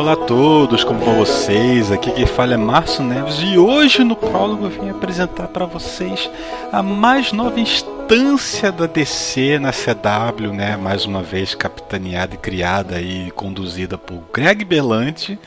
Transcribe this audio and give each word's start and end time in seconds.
Olá 0.00 0.12
a 0.14 0.16
todos, 0.16 0.82
como 0.82 0.98
vão 0.98 1.16
vocês? 1.16 1.92
Aqui 1.92 2.10
quem 2.10 2.24
fala 2.24 2.54
é 2.54 2.56
Márcio 2.56 3.04
Neves 3.04 3.36
e 3.42 3.58
hoje 3.58 4.02
no 4.02 4.16
prólogo 4.16 4.64
eu 4.64 4.70
vim 4.70 4.88
apresentar 4.88 5.48
para 5.48 5.66
vocês 5.66 6.30
a 6.72 6.82
mais 6.82 7.32
nova 7.32 7.60
instância 7.60 8.72
da 8.72 8.86
DC 8.86 9.58
na 9.58 9.72
CW, 9.72 10.54
né? 10.54 10.74
Mais 10.78 11.04
uma 11.04 11.22
vez 11.22 11.54
capitaneada 11.54 12.34
e 12.34 12.38
criada 12.38 12.98
e 12.98 13.30
conduzida 13.32 13.98
por 13.98 14.22
Greg 14.32 14.64
Berlanti, 14.64 15.38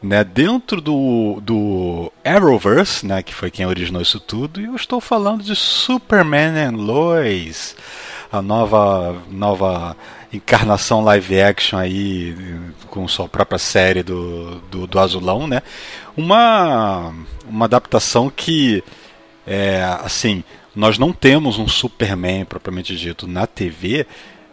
né? 0.00 0.22
Dentro 0.22 0.80
do, 0.80 1.40
do 1.42 2.12
Arrowverse, 2.24 3.04
né? 3.04 3.20
Que 3.20 3.34
foi 3.34 3.50
quem 3.50 3.66
originou 3.66 4.00
isso 4.00 4.20
tudo. 4.20 4.60
E 4.60 4.66
eu 4.66 4.76
estou 4.76 5.00
falando 5.00 5.42
de 5.42 5.56
Superman 5.56 6.56
and 6.56 6.76
Lois, 6.76 7.74
a 8.30 8.40
nova 8.40 9.16
nova 9.28 9.96
encarnação 10.32 11.02
live 11.02 11.40
action 11.40 11.78
aí 11.78 12.36
com 12.88 13.06
sua 13.08 13.28
própria 13.28 13.58
série 13.58 14.02
do, 14.02 14.60
do, 14.70 14.86
do 14.86 14.98
Azulão, 14.98 15.46
né? 15.46 15.62
Uma, 16.16 17.14
uma 17.48 17.64
adaptação 17.64 18.28
que 18.28 18.82
é, 19.46 19.82
assim, 20.02 20.44
nós 20.74 20.98
não 20.98 21.12
temos 21.12 21.58
um 21.58 21.66
Superman 21.66 22.44
propriamente 22.44 22.96
dito 22.96 23.26
na 23.26 23.46
TV 23.46 24.06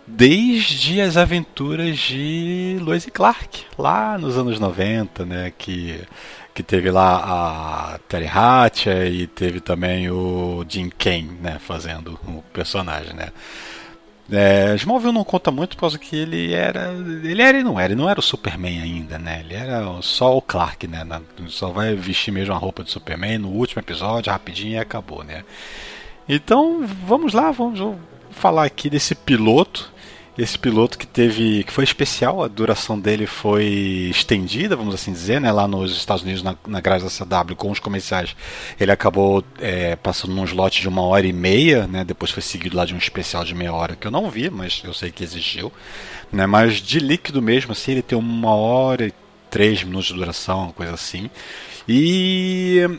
desde 0.08 1.02
as 1.02 1.18
aventuras 1.18 1.98
de 1.98 2.78
Lois 2.80 3.06
e 3.06 3.12
Clark, 3.12 3.66
lá 3.78 4.18
nos 4.18 4.38
anos 4.38 4.60
90, 4.60 5.26
né, 5.26 5.54
que 5.58 6.00
que 6.54 6.64
teve 6.64 6.90
lá 6.90 7.18
a 7.18 8.00
Terry 8.08 8.30
Hatcher 8.34 9.12
e 9.12 9.28
teve 9.28 9.60
também 9.60 10.10
o 10.10 10.66
Jim 10.70 10.90
Kane, 10.90 11.38
né, 11.42 11.58
fazendo 11.60 12.18
o 12.26 12.42
personagem, 12.54 13.14
né. 13.14 13.28
É, 14.32 14.74
Smallville 14.76 15.14
não 15.14 15.24
conta 15.24 15.52
muito 15.52 15.76
por 15.76 15.82
causa 15.82 16.00
que 16.00 16.16
ele 16.16 16.54
era. 16.54 16.92
Ele 17.24 17.42
era 17.42 17.60
e 17.60 17.64
não 17.64 17.80
era, 17.80 17.94
ele 17.94 18.02
não 18.02 18.10
era 18.10 18.20
o 18.20 18.24
Superman 18.24 18.82
ainda, 18.82 19.20
né? 19.20 19.42
Ele 19.42 19.54
era 19.54 19.84
só 20.02 20.36
o 20.36 20.42
Clark, 20.42 20.88
né? 20.88 21.06
Só 21.48 21.70
vai 21.70 21.94
vestir 21.96 22.32
mesmo 22.32 22.54
a 22.54 22.58
roupa 22.58 22.84
de 22.84 22.92
Superman 22.92 23.38
no 23.38 23.50
último 23.50 23.82
episódio, 23.82 24.32
rapidinho 24.32 24.74
e 24.74 24.80
acabou, 24.80 25.24
né? 25.24 25.44
Então, 26.28 26.86
vamos 27.06 27.34
lá, 27.34 27.52
vamos 27.52 27.80
falar 28.32 28.66
aqui 28.66 28.90
desse 28.90 29.14
piloto 29.14 29.94
esse 30.38 30.60
piloto 30.60 30.98
que 30.98 31.08
teve 31.08 31.64
que 31.64 31.72
foi 31.72 31.84
especial, 31.84 32.44
a 32.44 32.48
duração 32.48 33.00
dele 33.00 33.26
foi 33.26 34.10
estendida, 34.12 34.76
vamos 34.76 34.94
assim 34.94 35.14
dizer, 35.14 35.40
né? 35.40 35.52
Lá 35.52 35.68
nos 35.68 35.96
Estados 35.96 36.24
Unidos, 36.24 36.44
na, 36.44 36.56
na 36.68 36.82
grade 36.82 37.06
da 37.06 37.10
CW, 37.10 37.56
com 37.56 37.72
os 37.72 37.80
comerciais, 37.80 38.36
ele 38.80 38.92
acabou 38.92 39.44
é, 39.60 39.96
passando 39.96 40.34
num 40.34 40.44
slot 40.44 40.82
de 40.82 40.90
uma 40.90 41.04
hora 41.04 41.26
e 41.26 41.32
meia, 41.32 41.88
né? 41.88 42.04
Depois 42.04 42.32
foi 42.32 42.44
seguido 42.44 42.76
lá 42.76 42.86
de 42.86 42.94
um 42.94 42.98
especial 42.98 43.46
de 43.46 43.56
meia 43.56 43.74
hora 43.74 43.96
que 43.96 44.06
eu 44.06 44.12
não 44.12 44.30
vi, 44.30 44.50
mas 44.50 44.82
eu 44.84 44.94
sei 44.94 45.10
que 45.10 45.24
existiu, 45.24 45.72
né? 46.32 46.46
Mas 46.46 46.82
de 46.82 47.00
líquido 47.00 47.42
mesmo, 47.42 47.72
assim, 47.72 47.94
ele 47.94 48.02
tem 48.02 48.18
uma 48.18 48.54
hora 48.54 49.08
e 49.08 49.14
três 49.50 49.84
minutos 49.84 50.08
de 50.08 50.14
duração, 50.16 50.64
uma 50.64 50.74
coisa 50.74 50.94
assim. 50.94 51.30
E 51.88 52.90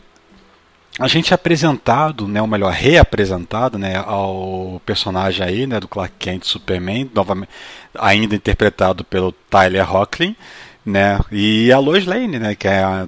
a 0.99 1.07
gente 1.07 1.31
é 1.31 1.35
apresentado, 1.35 2.27
né, 2.27 2.41
ou 2.41 2.47
melhor, 2.47 2.71
reapresentado, 2.71 3.77
né, 3.77 3.97
ao 3.97 4.81
personagem 4.85 5.45
aí, 5.45 5.67
né, 5.67 5.79
do 5.79 5.87
Clark 5.87 6.13
Kent 6.17 6.43
Superman, 6.45 7.09
novamente, 7.13 7.49
ainda 7.93 8.35
interpretado 8.35 9.03
pelo 9.03 9.31
Tyler 9.31 9.93
Hoechlin, 9.93 10.35
né, 10.83 11.19
e 11.31 11.71
a 11.71 11.79
Lois 11.79 12.05
Lane, 12.05 12.39
né, 12.39 12.55
que 12.55 12.67
é 12.67 13.07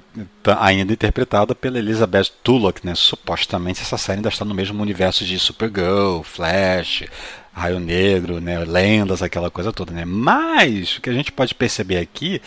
ainda 0.59 0.93
interpretada 0.93 1.55
pela 1.55 1.79
Elizabeth 1.79 2.25
Tulloch, 2.43 2.81
né, 2.83 2.93
supostamente 2.93 3.81
essa 3.81 3.97
série 3.97 4.17
ainda 4.19 4.29
está 4.29 4.45
no 4.45 4.53
mesmo 4.53 4.81
universo 4.81 5.25
de 5.25 5.39
Supergirl, 5.39 6.21
Flash, 6.21 7.05
Raio 7.51 7.79
Negro, 7.79 8.39
né, 8.39 8.59
lendas, 8.59 9.21
aquela 9.21 9.49
coisa 9.49 9.71
toda, 9.71 9.91
né? 9.91 10.05
Mas 10.05 10.97
o 10.97 11.01
que 11.01 11.09
a 11.09 11.13
gente 11.13 11.31
pode 11.31 11.53
perceber 11.53 11.97
aqui 11.97 12.41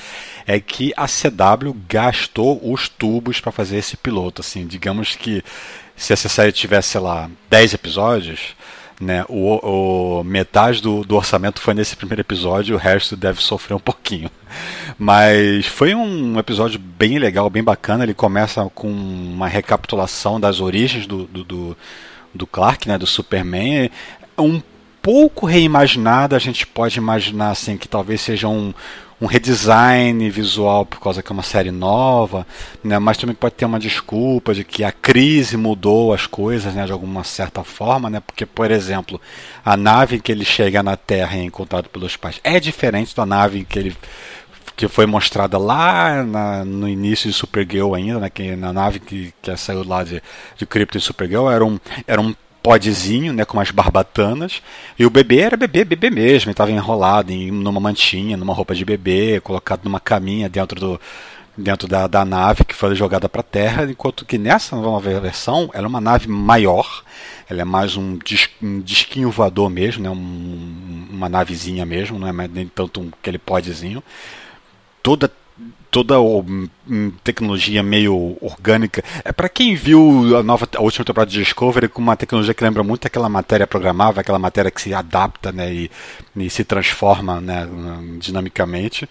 é 0.47 0.59
que 0.59 0.93
a 0.97 1.07
CW 1.07 1.77
gastou 1.89 2.61
os 2.73 2.89
tubos 2.89 3.41
para 3.41 3.53
fazer 3.53 3.77
esse 3.77 3.97
piloto, 3.97 4.41
assim, 4.41 4.67
digamos 4.67 5.15
que 5.15 5.43
se 5.97 6.13
essa 6.13 6.29
série 6.29 6.53
tivesse, 6.53 6.91
sei 6.91 7.01
lá, 7.01 7.31
10 7.51 7.75
episódios, 7.75 8.57
né, 9.01 9.25
o, 9.29 10.21
o 10.21 10.25
metade 10.25 10.81
do, 10.81 11.05
do, 11.05 11.17
orçamento 11.17 11.61
foi 11.61 11.75
nesse 11.75 11.97
primeiro 11.97 12.21
episódio, 12.21 12.77
o 12.77 12.79
resto 12.79 13.17
deve 13.17 13.43
sofrer 13.43 13.75
um 13.75 13.81
pouquinho. 13.81 14.31
Mas 14.99 15.67
foi 15.67 15.95
um 15.95 16.39
episódio 16.39 16.79
bem 16.79 17.19
legal, 17.19 17.51
bem 17.51 17.63
bacana. 17.63 18.05
Ele 18.05 18.15
começa 18.15 18.65
com 18.75 18.89
uma 18.89 19.49
recapitulação 19.49 20.39
das 20.39 20.61
origens 20.61 21.07
do, 21.07 21.25
do, 21.25 21.45
do, 21.45 21.77
do 22.33 22.47
Clark, 22.47 22.87
né, 22.87 22.97
do 22.97 23.07
Superman. 23.07 23.91
Um 24.39 24.63
pouco 25.03 25.45
reimaginada, 25.45 26.37
a 26.37 26.39
gente 26.39 26.67
pode 26.67 26.97
imaginar 26.97 27.51
assim 27.51 27.77
que 27.77 27.89
talvez 27.89 28.21
seja 28.21 28.47
um, 28.47 28.73
um 29.21 29.27
redesign 29.27 30.31
visual 30.31 30.87
por 30.87 31.01
causa 31.01 31.23
que 31.23 31.31
é 31.31 31.35
uma 31.35 31.43
série 31.43 31.71
nova, 31.71 32.47
né? 32.83 32.99
mas 32.99 33.17
também 33.17 33.35
pode 33.35 33.55
ter 33.55 33.65
uma 33.65 33.79
desculpa 33.79 34.55
de 34.55 34.65
que 34.65 34.83
a 34.83 34.93
crise 34.93 35.57
mudou 35.57 36.15
as 36.15 36.27
coisas 36.27 36.75
né? 36.75 36.87
de 36.87 36.93
alguma 36.93 37.25
certa 37.25 37.65
forma, 37.65 38.09
né? 38.09 38.21
porque, 38.21 38.47
por 38.47 38.71
exemplo, 38.71 39.21
a 39.65 39.77
nave 39.77 40.21
que 40.21 40.33
ele 40.33 40.45
chega 40.45 40.83
na 40.83 40.97
Terra 40.97 41.37
e 41.37 41.41
é 41.41 41.45
encontrado 41.45 41.89
pelos 41.89 42.17
pais 42.17 42.41
é 42.43 42.59
diferente 42.59 43.15
da 43.15 43.27
nave 43.27 43.65
que 43.65 43.79
ele 43.79 43.97
que 44.75 44.89
foi 44.89 45.05
mostrada 45.05 45.59
lá 45.59 46.25
na, 46.25 46.65
no 46.65 46.89
início 46.89 47.29
de 47.31 47.37
Supergirl 47.37 47.95
ainda, 47.95 48.19
né, 48.19 48.31
que, 48.31 48.57
na 48.57 48.73
nave 48.73 48.99
que, 48.99 49.33
que 49.43 49.57
saiu 49.57 49.87
lá 49.87 50.03
de, 50.03 50.23
de 50.57 50.65
Krypton 50.65 50.99
e 50.99 51.01
Supergirl, 51.01 51.51
era 51.51 51.65
um, 51.65 51.79
era 52.07 52.21
um 52.21 52.35
podzinho, 52.63 53.33
né, 53.33 53.45
com 53.45 53.59
umas 53.59 53.71
barbatanas, 53.71 54.63
e 54.99 55.05
o 55.05 55.11
bebê 55.11 55.41
era 55.41 55.57
bebê, 55.57 55.85
bebê 55.85 56.11
mesmo, 56.11 56.51
estava 56.51 56.71
enrolado 56.71 57.33
em 57.33 57.51
numa 57.51 57.81
mantinha, 57.81 58.37
numa 58.37 58.55
roupa 58.55 58.75
de 58.75 58.85
bebê, 58.85 59.41
colocado 59.41 59.85
numa 59.85 60.01
caminha 60.01 60.49
dentro 60.49 60.79
do 60.79 61.01
dentro 61.57 61.87
da, 61.87 62.07
da 62.07 62.25
nave 62.25 62.65
que 62.65 62.75
foi 62.75 62.95
jogada 62.95 63.29
para 63.29 63.41
a 63.41 63.45
Terra, 63.45 63.85
enquanto 63.85 64.25
que 64.25 64.39
nessa 64.39 64.75
nova 64.75 65.21
versão 65.21 65.69
ela 65.75 65.85
é 65.85 65.89
uma 65.89 66.01
nave 66.01 66.27
maior, 66.27 67.05
ela 67.49 67.61
é 67.61 67.65
mais 67.65 67.95
um, 67.97 68.17
dis, 68.17 68.49
um 68.63 68.81
disquinho 68.81 69.31
voador 69.31 69.69
mesmo, 69.69 70.03
né, 70.03 70.09
um, 70.09 71.07
uma 71.11 71.29
navezinha 71.29 71.85
mesmo, 71.85 72.19
não 72.19 72.27
é 72.27 72.49
nem 72.49 72.67
tanto 72.67 73.03
um, 73.03 73.11
aquele 73.21 73.39
podzinho, 73.39 74.03
toda 75.03 75.31
toda 75.91 76.15
a 76.17 76.21
tecnologia 77.23 77.83
meio 77.83 78.39
orgânica. 78.41 79.05
É 79.25 79.31
para 79.31 79.49
quem 79.49 79.75
viu 79.75 80.37
a 80.37 80.43
nova 80.43 80.67
a 80.75 80.81
última 80.81 81.05
temporada 81.05 81.31
de 81.31 81.39
Discovery 81.39 81.87
com 81.89 82.01
uma 82.01 82.17
tecnologia 82.17 82.55
que 82.55 82.65
lembra 82.65 82.83
muito 82.83 83.07
aquela 83.07 83.29
matéria 83.29 83.67
programável, 83.67 84.19
aquela 84.19 84.39
matéria 84.39 84.71
que 84.71 84.81
se 84.81 84.95
adapta, 84.95 85.53
né, 85.53 85.73
e, 85.73 85.91
e 86.35 86.49
se 86.49 86.65
transforma, 86.65 87.41
né, 87.41 87.69
dinamicamente. 88.19 89.07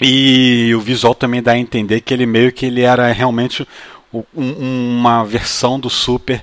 E 0.00 0.72
o 0.74 0.80
visual 0.80 1.14
também 1.14 1.42
dá 1.42 1.52
a 1.52 1.58
entender 1.58 2.00
que 2.00 2.14
ele 2.14 2.26
meio 2.26 2.50
que 2.50 2.66
ele 2.66 2.80
era 2.80 3.12
realmente 3.12 3.66
um, 4.12 4.24
uma 4.34 5.22
versão 5.22 5.78
do 5.78 5.90
Super 5.90 6.42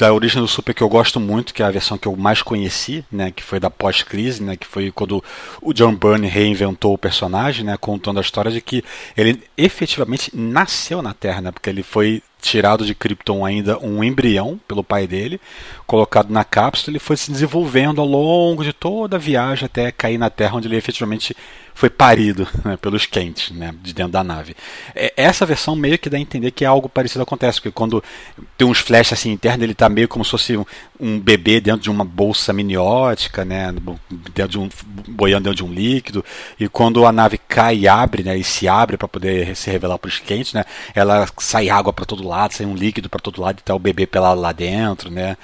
da 0.00 0.14
origem 0.14 0.40
do 0.40 0.48
Super 0.48 0.74
que 0.74 0.82
eu 0.82 0.88
gosto 0.88 1.20
muito, 1.20 1.52
que 1.52 1.62
é 1.62 1.66
a 1.66 1.70
versão 1.70 1.98
que 1.98 2.08
eu 2.08 2.16
mais 2.16 2.40
conheci, 2.40 3.04
né, 3.12 3.30
que 3.30 3.42
foi 3.42 3.60
da 3.60 3.68
pós-crise, 3.68 4.42
né, 4.42 4.56
que 4.56 4.66
foi 4.66 4.90
quando 4.90 5.22
o 5.60 5.74
John 5.74 5.94
Byrne 5.94 6.26
reinventou 6.26 6.94
o 6.94 6.98
personagem, 6.98 7.66
né, 7.66 7.76
contando 7.76 8.16
a 8.16 8.22
história 8.22 8.50
de 8.50 8.62
que 8.62 8.82
ele 9.14 9.42
efetivamente 9.58 10.34
nasceu 10.34 11.02
na 11.02 11.12
Terra, 11.12 11.42
né, 11.42 11.50
porque 11.50 11.68
ele 11.68 11.82
foi 11.82 12.22
tirado 12.40 12.86
de 12.86 12.94
Krypton 12.94 13.44
ainda 13.44 13.78
um 13.78 14.02
embrião 14.02 14.58
pelo 14.66 14.82
pai 14.82 15.06
dele, 15.06 15.38
colocado 15.86 16.30
na 16.30 16.44
cápsula, 16.44 16.92
ele 16.92 16.98
foi 16.98 17.18
se 17.18 17.30
desenvolvendo 17.30 18.00
ao 18.00 18.06
longo 18.06 18.64
de 18.64 18.72
toda 18.72 19.16
a 19.16 19.20
viagem 19.20 19.66
até 19.66 19.92
cair 19.92 20.16
na 20.16 20.30
Terra, 20.30 20.56
onde 20.56 20.66
ele 20.66 20.76
efetivamente 20.76 21.36
foi 21.80 21.88
parido 21.88 22.46
né, 22.62 22.76
pelos 22.76 23.06
quentes 23.06 23.50
né, 23.52 23.74
de 23.82 23.94
dentro 23.94 24.12
da 24.12 24.22
nave. 24.22 24.54
É, 24.94 25.14
essa 25.16 25.46
versão 25.46 25.74
meio 25.74 25.98
que 25.98 26.10
dá 26.10 26.18
a 26.18 26.20
entender 26.20 26.50
que 26.50 26.62
algo 26.62 26.90
parecido 26.90 27.22
acontece, 27.22 27.58
porque 27.58 27.70
quando 27.70 28.04
tem 28.58 28.68
uns 28.68 28.80
flashes 28.80 29.14
assim 29.14 29.32
internos, 29.32 29.62
ele 29.62 29.72
está 29.72 29.88
meio 29.88 30.06
como 30.06 30.22
se 30.22 30.30
fosse 30.30 30.58
um, 30.58 30.64
um, 31.00 31.18
bebê 31.18 31.58
dentro 31.58 31.80
de 31.80 31.90
uma 31.90 32.04
bolsa 32.04 32.52
miniótica, 32.52 33.46
né, 33.46 33.74
dentro 34.34 34.48
de 34.48 34.58
um, 34.58 34.68
boiando 35.08 35.44
dentro 35.44 35.56
de 35.56 35.64
um 35.64 35.72
líquido, 35.72 36.22
e 36.58 36.68
quando 36.68 37.06
a 37.06 37.12
nave 37.12 37.38
cai 37.38 37.78
e 37.78 37.88
abre, 37.88 38.22
né, 38.22 38.36
e 38.36 38.44
se 38.44 38.68
abre 38.68 38.98
para 38.98 39.08
poder 39.08 39.56
se 39.56 39.70
revelar 39.70 39.96
para 39.96 40.08
os 40.08 40.18
quentes, 40.18 40.52
né, 40.52 40.66
ela 40.94 41.26
sai 41.38 41.70
água 41.70 41.94
para 41.94 42.04
todo 42.04 42.28
lado, 42.28 42.52
sai 42.52 42.66
um 42.66 42.74
líquido 42.74 43.08
para 43.08 43.20
todo 43.20 43.40
lado 43.40 43.58
e 43.58 43.62
tá 43.62 43.74
o 43.74 43.78
bebê 43.78 44.06
pelado 44.06 44.38
lá 44.38 44.52
dentro, 44.52 45.10
né. 45.10 45.34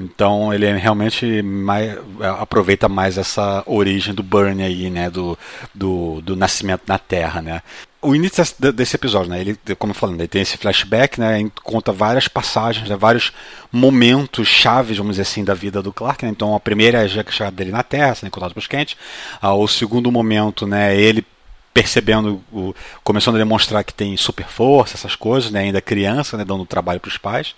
Então 0.00 0.52
ele 0.52 0.70
realmente 0.72 1.42
mais, 1.42 1.96
aproveita 2.38 2.88
mais 2.88 3.18
essa 3.18 3.62
origem 3.66 4.14
do 4.14 4.22
Burn 4.22 4.62
aí, 4.62 4.88
né? 4.90 5.10
Do, 5.10 5.38
do, 5.74 6.20
do 6.22 6.36
nascimento 6.36 6.82
na 6.86 6.98
Terra, 6.98 7.42
né? 7.42 7.62
O 8.02 8.14
início 8.14 8.42
desse 8.72 8.96
episódio, 8.96 9.30
né? 9.30 9.40
Ele, 9.40 9.58
como 9.78 9.90
eu 9.90 9.94
falei, 9.94 10.16
ele 10.16 10.28
tem 10.28 10.40
esse 10.40 10.56
flashback, 10.56 11.20
né? 11.20 11.50
Conta 11.62 11.92
várias 11.92 12.28
passagens, 12.28 12.88
né, 12.88 12.96
vários 12.96 13.30
momentos 13.70 14.48
chaves, 14.48 14.96
vamos 14.96 15.12
dizer 15.12 15.22
assim, 15.22 15.44
da 15.44 15.52
vida 15.52 15.82
do 15.82 15.92
Clark. 15.92 16.24
Né? 16.24 16.30
Então 16.30 16.54
a 16.54 16.60
primeira 16.60 17.02
é 17.02 17.04
a 17.04 17.30
chegada 17.30 17.54
dele 17.54 17.70
na 17.70 17.82
Terra, 17.82 18.14
sendo 18.14 18.28
encontrado 18.28 18.54
pelos 18.54 18.66
quentes. 18.66 18.96
Ah, 19.40 19.54
o 19.54 19.68
segundo 19.68 20.10
momento, 20.10 20.66
né? 20.66 20.96
Ele 20.96 21.24
percebendo, 21.72 22.42
o, 22.52 22.74
começando 23.04 23.36
a 23.36 23.38
demonstrar 23.38 23.84
que 23.84 23.94
tem 23.94 24.16
super 24.16 24.46
força, 24.46 24.96
essas 24.96 25.14
coisas, 25.14 25.50
né? 25.50 25.60
Ainda 25.60 25.80
criança, 25.80 26.36
né? 26.36 26.44
Dando 26.44 26.64
trabalho 26.64 27.00
para 27.00 27.08
os 27.08 27.18
pais. 27.18 27.54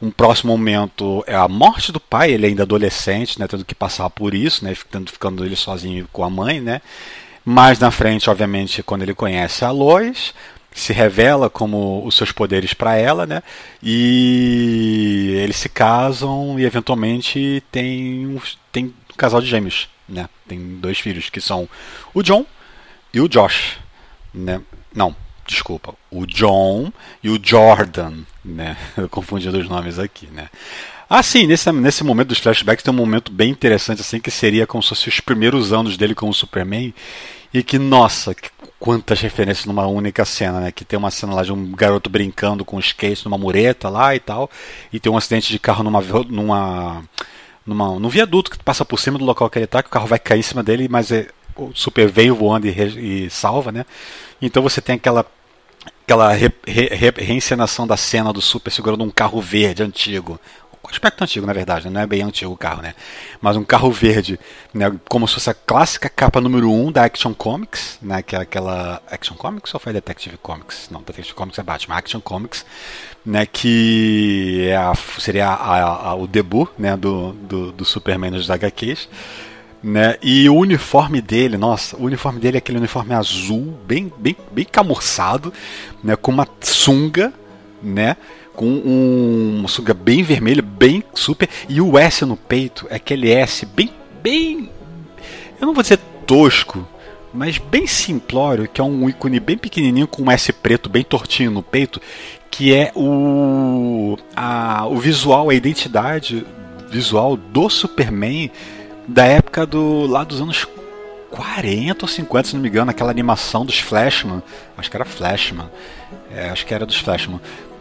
Um 0.00 0.10
próximo 0.10 0.56
momento 0.56 1.24
é 1.26 1.34
a 1.34 1.48
morte 1.48 1.90
do 1.90 1.98
pai, 1.98 2.30
ele 2.30 2.46
ainda 2.46 2.62
adolescente, 2.62 3.38
né, 3.38 3.48
tendo 3.48 3.64
que 3.64 3.74
passar 3.74 4.08
por 4.10 4.32
isso, 4.32 4.64
né, 4.64 4.74
ficando, 4.74 5.10
ficando 5.10 5.44
ele 5.44 5.56
sozinho 5.56 6.08
com 6.12 6.22
a 6.22 6.30
mãe, 6.30 6.60
né. 6.60 6.80
Mais 7.44 7.78
na 7.78 7.90
frente, 7.90 8.30
obviamente, 8.30 8.82
quando 8.82 9.02
ele 9.02 9.14
conhece 9.14 9.64
a 9.64 9.70
Lois, 9.70 10.34
se 10.70 10.92
revela 10.92 11.50
como 11.50 12.04
os 12.06 12.16
seus 12.16 12.30
poderes 12.30 12.72
para 12.72 12.96
ela, 12.96 13.26
né? 13.26 13.42
E 13.82 15.34
eles 15.42 15.56
se 15.56 15.68
casam 15.68 16.58
e 16.58 16.64
eventualmente 16.64 17.62
tem 17.72 18.26
um, 18.26 18.40
tem 18.70 18.84
um 18.86 19.16
casal 19.16 19.40
de 19.40 19.48
gêmeos, 19.48 19.88
né? 20.08 20.28
Tem 20.46 20.58
dois 20.78 20.98
filhos 20.98 21.30
que 21.30 21.40
são 21.40 21.68
o 22.14 22.22
John 22.22 22.46
e 23.12 23.20
o 23.20 23.28
Josh, 23.28 23.78
né? 24.32 24.60
Não, 24.94 25.14
desculpa, 25.48 25.94
o 26.10 26.26
John 26.26 26.92
e 27.22 27.30
o 27.30 27.40
Jordan, 27.42 28.18
né? 28.44 28.76
Eu 28.96 29.08
confundi 29.08 29.48
os 29.48 29.68
nomes 29.68 29.98
aqui, 29.98 30.26
né? 30.26 30.48
Ah, 31.10 31.22
sim, 31.22 31.46
nesse, 31.46 31.72
nesse 31.72 32.04
momento 32.04 32.28
dos 32.28 32.38
flashbacks 32.38 32.82
tem 32.82 32.92
um 32.92 32.96
momento 32.96 33.32
bem 33.32 33.50
interessante, 33.50 34.02
assim, 34.02 34.20
que 34.20 34.30
seria 34.30 34.66
como 34.66 34.82
se 34.82 34.90
fosse 34.90 35.08
os 35.08 35.20
primeiros 35.20 35.72
anos 35.72 35.96
dele 35.96 36.14
como 36.14 36.34
Superman. 36.34 36.92
E 37.52 37.62
que, 37.62 37.78
nossa, 37.78 38.34
que, 38.34 38.50
quantas 38.78 39.20
referências 39.20 39.64
numa 39.64 39.86
única 39.86 40.24
cena, 40.26 40.60
né? 40.60 40.70
Que 40.70 40.84
tem 40.84 40.98
uma 40.98 41.10
cena 41.10 41.34
lá 41.34 41.42
de 41.42 41.50
um 41.50 41.72
garoto 41.72 42.10
brincando 42.10 42.62
com 42.62 42.78
skate 42.78 43.24
numa 43.24 43.38
mureta 43.38 43.88
lá 43.88 44.14
e 44.14 44.20
tal. 44.20 44.50
E 44.92 45.00
tem 45.00 45.10
um 45.10 45.16
acidente 45.16 45.50
de 45.50 45.58
carro 45.58 45.82
numa. 45.82 46.02
numa. 46.28 47.02
numa 47.66 47.98
num 47.98 48.08
viaduto 48.10 48.50
que 48.50 48.62
passa 48.62 48.84
por 48.84 49.00
cima 49.00 49.18
do 49.18 49.24
local 49.24 49.48
que 49.48 49.58
ele 49.58 49.66
tá, 49.66 49.82
que 49.82 49.88
o 49.88 49.92
carro 49.92 50.06
vai 50.06 50.18
cair 50.18 50.40
em 50.40 50.42
cima 50.42 50.62
dele, 50.62 50.88
mas 50.90 51.10
é, 51.10 51.28
o 51.56 51.72
Super 51.74 52.08
veio 52.08 52.34
voando 52.34 52.66
e, 52.66 53.24
e 53.24 53.30
salva, 53.30 53.72
né? 53.72 53.86
Então 54.40 54.62
você 54.62 54.80
tem 54.80 54.96
aquela 54.96 55.24
aquela 56.08 56.32
re, 56.32 56.50
re, 56.66 56.86
re, 56.86 57.12
reencenação 57.18 57.86
da 57.86 57.96
cena 57.96 58.32
do 58.32 58.40
Super 58.40 58.70
segurando 58.70 59.04
um 59.04 59.10
carro 59.10 59.42
verde 59.42 59.82
antigo. 59.82 60.40
Aspecto 60.90 61.22
antigo, 61.22 61.46
na 61.46 61.52
verdade, 61.52 61.84
né? 61.84 61.90
não 61.90 62.00
é 62.00 62.06
bem 62.06 62.22
antigo 62.22 62.50
o 62.50 62.56
carro, 62.56 62.80
né? 62.80 62.94
Mas 63.42 63.58
um 63.58 63.64
carro 63.64 63.92
verde, 63.92 64.40
né? 64.72 64.90
como 65.06 65.28
se 65.28 65.34
fosse 65.34 65.50
a 65.50 65.54
clássica 65.54 66.08
capa 66.08 66.40
número 66.40 66.70
1 66.70 66.86
um 66.86 66.90
da 66.90 67.04
Action 67.04 67.34
Comics, 67.34 67.98
né? 68.00 68.22
Que 68.22 68.34
é 68.34 68.38
aquela. 68.38 69.02
Action 69.10 69.36
Comics 69.36 69.74
ou 69.74 69.78
foi 69.78 69.92
Detective 69.92 70.38
Comics? 70.38 70.88
Não, 70.90 71.00
Detective 71.00 71.34
Comics 71.34 71.58
é 71.58 71.62
Batman. 71.62 71.96
Action 71.96 72.22
Comics, 72.22 72.64
né? 73.26 73.44
Que 73.44 74.66
é 74.70 74.76
a, 74.76 74.94
seria 74.94 75.48
a, 75.48 76.08
a, 76.08 76.14
o 76.14 76.26
debut 76.26 76.70
né? 76.78 76.96
do, 76.96 77.32
do, 77.32 77.70
do 77.72 77.84
Superman 77.84 78.30
nos 78.30 78.50
HQs. 78.50 79.10
Né? 79.82 80.16
E 80.20 80.48
o 80.48 80.56
uniforme 80.56 81.20
dele, 81.20 81.56
nossa, 81.56 81.96
o 81.96 82.04
uniforme 82.04 82.40
dele 82.40 82.56
é 82.56 82.58
aquele 82.58 82.78
uniforme 82.78 83.14
azul, 83.14 83.78
bem, 83.86 84.12
bem, 84.18 84.36
bem 84.50 84.64
camurçado, 84.64 85.52
né? 86.02 86.16
Com 86.16 86.32
uma 86.32 86.48
sunga, 86.60 87.32
né? 87.80 88.16
Com 88.54 88.66
um, 88.66 89.58
uma 89.60 89.68
sunga 89.68 89.94
bem 89.94 90.24
vermelha, 90.24 90.62
bem 90.62 91.04
super. 91.14 91.48
E 91.68 91.80
o 91.80 91.96
S 91.96 92.24
no 92.24 92.36
peito 92.36 92.88
é 92.90 92.96
aquele 92.96 93.30
S 93.30 93.64
bem, 93.64 93.90
bem. 94.20 94.68
Eu 95.60 95.66
não 95.66 95.74
vou 95.74 95.82
dizer 95.82 96.00
tosco, 96.26 96.86
mas 97.32 97.58
bem 97.58 97.86
simplório, 97.86 98.68
que 98.68 98.80
é 98.80 98.84
um 98.84 99.08
ícone 99.08 99.38
bem 99.38 99.56
pequenininho 99.56 100.08
com 100.08 100.24
um 100.24 100.30
S 100.30 100.52
preto 100.52 100.88
bem 100.88 101.04
tortinho 101.04 101.52
no 101.52 101.62
peito, 101.62 102.00
que 102.50 102.74
é 102.74 102.90
o, 102.96 104.18
a, 104.34 104.88
o 104.88 104.96
visual, 104.96 105.50
a 105.50 105.54
identidade 105.54 106.44
visual 106.90 107.36
do 107.36 107.68
Superman 107.68 108.50
da 109.08 109.24
época 109.24 109.66
do 109.66 110.06
lá 110.06 110.22
dos 110.22 110.40
anos 110.40 110.68
40 111.30 112.04
ou 112.04 112.08
50, 112.08 112.48
se 112.48 112.54
não 112.54 112.62
me 112.62 112.68
engano, 112.68 112.90
aquela 112.90 113.10
animação 113.10 113.64
dos 113.64 113.78
Flashman, 113.78 114.42
acho 114.76 114.90
que 114.90 114.96
era 114.96 115.04
Flashman, 115.04 115.66
é, 116.30 116.50
acho 116.50 116.66
que 116.66 116.74
era 116.74 116.84
dos 116.84 116.96
Flashman, 116.96 117.40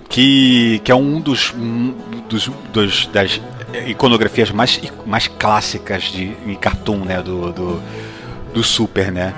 que, 0.09 0.79
que 0.83 0.91
é 0.91 0.95
um 0.95 1.19
dos, 1.19 1.53
dos, 2.29 2.47
dos 2.71 3.07
das 3.07 3.41
iconografias 3.85 4.51
mais, 4.51 4.79
mais 5.05 5.27
clássicas 5.27 6.03
de 6.03 6.33
em 6.45 6.55
cartoon, 6.55 6.99
né, 6.99 7.21
do, 7.21 7.51
do, 7.51 7.81
do 8.53 8.63
Super, 8.63 9.11
né? 9.11 9.33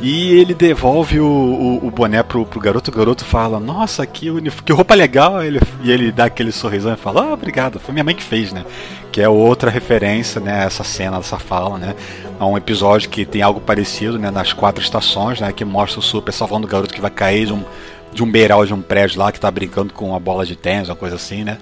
E 0.00 0.32
ele 0.32 0.52
devolve 0.52 1.18
o, 1.18 1.26
o, 1.26 1.86
o, 1.86 1.90
boné 1.90 2.22
pro, 2.22 2.44
pro 2.44 2.60
garoto, 2.60 2.90
o 2.90 2.94
garoto 2.94 3.24
fala, 3.24 3.58
nossa, 3.58 4.04
que, 4.04 4.28
que 4.64 4.72
roupa 4.72 4.94
legal, 4.94 5.42
ele, 5.42 5.60
e 5.82 5.90
ele 5.90 6.12
dá 6.12 6.26
aquele 6.26 6.52
sorrisão 6.52 6.92
e 6.92 6.96
fala, 6.96 7.22
ah, 7.22 7.32
obrigado, 7.32 7.78
foi 7.78 7.92
minha 7.92 8.04
mãe 8.04 8.14
que 8.14 8.22
fez, 8.22 8.52
né? 8.52 8.64
Que 9.10 9.22
é 9.22 9.28
outra 9.28 9.70
referência, 9.70 10.40
né, 10.40 10.64
essa 10.64 10.84
cena, 10.84 11.18
essa 11.18 11.38
fala, 11.38 11.78
né? 11.78 11.94
A 12.38 12.46
um 12.46 12.56
episódio 12.56 13.08
que 13.08 13.24
tem 13.24 13.40
algo 13.40 13.60
parecido, 13.60 14.18
né, 14.18 14.30
nas 14.30 14.52
quatro 14.52 14.82
estações, 14.82 15.40
né, 15.40 15.52
que 15.52 15.64
mostra 15.64 16.00
o 16.00 16.02
Super 16.02 16.32
salvando 16.32 16.66
o 16.66 16.70
garoto 16.70 16.92
que 16.92 17.00
vai 17.00 17.10
cair 17.10 17.46
de 17.46 17.52
um, 17.54 17.64
de 18.12 18.22
um 18.22 18.30
beiral 18.30 18.66
de 18.66 18.74
um 18.74 18.82
prédio 18.82 19.20
lá, 19.20 19.32
que 19.32 19.40
tá 19.40 19.50
brincando 19.50 19.94
com 19.94 20.10
uma 20.10 20.20
bola 20.20 20.44
de 20.44 20.56
tênis, 20.56 20.88
uma 20.88 20.96
coisa 20.96 21.16
assim, 21.16 21.44
né? 21.44 21.56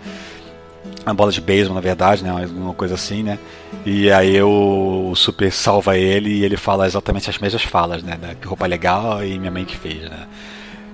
Uma 1.04 1.14
bola 1.14 1.32
de 1.32 1.40
beisebol, 1.40 1.74
na 1.74 1.80
verdade, 1.80 2.22
né? 2.22 2.30
Alguma 2.30 2.74
coisa 2.74 2.94
assim, 2.94 3.22
né? 3.22 3.38
E 3.84 4.10
aí 4.10 4.40
o, 4.42 5.10
o, 5.10 5.16
Super 5.16 5.50
salva 5.50 5.96
ele 5.96 6.30
e 6.30 6.44
ele 6.44 6.56
fala 6.56 6.86
exatamente 6.86 7.28
as 7.28 7.38
mesmas 7.38 7.62
falas, 7.62 8.02
né? 8.02 8.16
Da, 8.16 8.34
roupa 8.46 8.66
legal 8.66 9.24
e 9.24 9.38
minha 9.38 9.50
mãe 9.50 9.64
que 9.64 9.76
fez, 9.76 10.02
né? 10.02 10.26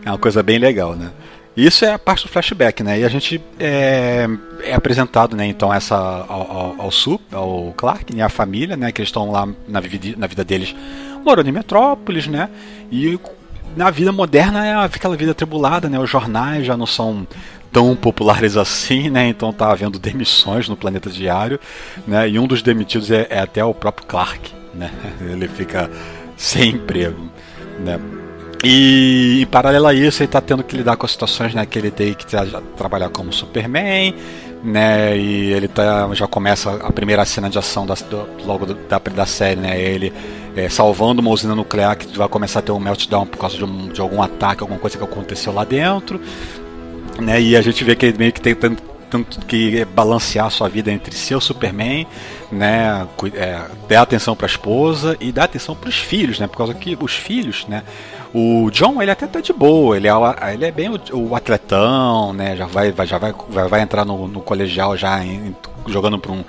É 0.05 0.11
uma 0.11 0.19
coisa 0.19 0.43
bem 0.43 0.59
legal, 0.59 0.95
né? 0.95 1.11
Isso 1.57 1.85
é 1.85 1.93
a 1.93 1.99
parte 1.99 2.25
do 2.25 2.31
flashback, 2.31 2.83
né? 2.83 3.01
E 3.01 3.05
a 3.05 3.09
gente 3.09 3.43
é, 3.59 4.27
é 4.63 4.75
apresentado, 4.75 5.37
né? 5.37 5.47
Então 5.47 5.75
essa 5.75 5.97
ao, 5.97 6.51
ao, 6.51 6.75
ao 6.83 6.91
Sup, 6.91 7.21
ao 7.33 7.75
Clark, 7.77 8.15
né? 8.15 8.23
A 8.23 8.29
família, 8.29 8.77
né? 8.77 8.93
Que 8.93 9.01
eles 9.01 9.09
estão 9.09 9.31
lá 9.31 9.45
na, 9.67 9.81
na 10.17 10.27
vida 10.27 10.45
deles 10.45 10.75
morando 11.25 11.49
em 11.49 11.53
Metrópolis, 11.53 12.27
né? 12.27 12.49
E 12.91 13.19
na 13.77 13.91
vida 13.91 14.13
moderna 14.13 14.67
é 14.67 14.75
aquela 14.75 15.17
vida 15.17 15.35
tribulada, 15.35 15.89
né? 15.89 15.99
Os 15.99 16.09
jornais 16.09 16.65
já 16.65 16.77
não 16.77 16.87
são 16.87 17.27
tão 17.73 17.95
populares 17.95 18.57
assim, 18.57 19.11
né? 19.11 19.29
Então 19.29 19.53
tá 19.53 19.71
havendo 19.71 19.99
demissões 19.99 20.69
no 20.69 20.77
Planeta 20.77 21.11
Diário, 21.11 21.59
né? 22.07 22.29
E 22.29 22.39
um 22.39 22.47
dos 22.47 22.63
demitidos 22.63 23.11
é, 23.11 23.27
é 23.31 23.41
até 23.41 23.65
o 23.65 23.75
próprio 23.75 24.07
Clark, 24.07 24.53
né? 24.75 24.91
Ele 25.21 25.49
fica 25.49 25.91
sem 26.37 26.71
emprego, 26.71 27.29
né? 27.81 27.99
E 28.65 29.41
em 29.43 29.47
paralelo 29.47 29.87
a 29.87 29.95
isso, 29.95 30.21
ele 30.21 30.29
está 30.29 30.41
tendo 30.41 30.65
que 30.65 30.77
lidar 30.77 30.97
com 30.97 31.07
as 31.07 31.13
situações 31.13 31.55
né, 31.55 31.65
que 31.65 31.79
ele 31.79 31.93
tem 31.93 32.13
que 32.13 32.27
trabalhar 32.77 33.09
como 33.09 33.33
Superman, 33.33 34.13
né? 34.65 35.17
E 35.17 35.53
ele 35.53 35.69
tá, 35.69 36.09
já 36.13 36.27
começa 36.27 36.75
a 36.75 36.93
primeira 36.93 37.25
cena 37.25 37.49
de 37.49 37.57
ação 37.57 37.87
da, 37.87 37.95
do, 37.95 38.27
logo 38.45 38.67
do, 38.67 38.75
da, 38.75 38.99
da 38.99 39.27
série, 39.27 39.61
né? 39.61 39.81
Ele 39.81 40.13
é, 40.57 40.69
salvando 40.69 41.21
uma 41.21 41.31
usina 41.31 41.55
nuclear 41.55 41.97
que 41.97 42.19
vai 42.19 42.29
começar 42.29 42.59
a 42.59 42.63
ter 42.63 42.73
um 42.73 42.81
meltdown 42.81 43.27
por 43.27 43.39
causa 43.39 43.57
de, 43.57 43.65
um, 43.65 43.89
de 43.89 44.01
algum 44.01 44.21
ataque, 44.21 44.63
alguma 44.63 44.81
coisa 44.81 44.99
que 44.99 45.05
aconteceu 45.05 45.53
lá 45.53 45.63
dentro. 45.63 46.21
Né? 47.19 47.41
E 47.41 47.57
a 47.57 47.63
gente 47.63 47.83
vê 47.85 47.97
que 47.97 48.07
ele 48.07 48.19
meio 48.19 48.33
que 48.33 48.41
tem 48.41 48.55
tanto, 48.55 48.83
tanto 49.11 49.41
que 49.47 49.85
balancear 49.87 50.51
sua 50.51 50.69
vida 50.69 50.91
entre 50.91 51.15
ser 51.15 51.35
o 51.35 51.41
Superman, 51.41 52.07
né, 52.51 53.07
é, 53.35 53.61
dar 53.89 54.03
atenção 54.03 54.37
para 54.37 54.47
a 54.47 54.51
esposa 54.51 55.17
e 55.21 55.33
dar 55.33 55.45
atenção 55.45 55.75
para 55.75 55.89
os 55.89 55.99
filhos, 55.99 56.39
né, 56.39 56.47
por 56.47 56.57
causa 56.57 56.75
que 56.75 56.97
os 57.01 57.15
filhos, 57.15 57.67
né, 57.69 57.83
o 58.33 58.71
John 58.71 59.01
ele 59.01 59.11
até 59.11 59.27
tá 59.27 59.41
de 59.41 59.53
boa, 59.53 59.97
ele 59.97 60.09
é, 60.09 60.13
ele 60.53 60.65
é 60.65 60.71
bem 60.71 60.91
o, 60.91 61.01
o 61.13 61.35
atletão, 61.35 62.33
né, 62.33 62.57
já 62.57 62.67
vai, 62.67 62.95
já 63.07 63.19
vai, 63.19 63.35
vai, 63.49 63.69
vai 63.69 63.81
entrar 63.81 64.05
no, 64.05 64.29
no 64.29 64.41
colegial 64.41 64.97
já 64.97 65.25
em, 65.25 65.55
jogando 65.87 66.19
para 66.19 66.33
um 66.33 66.45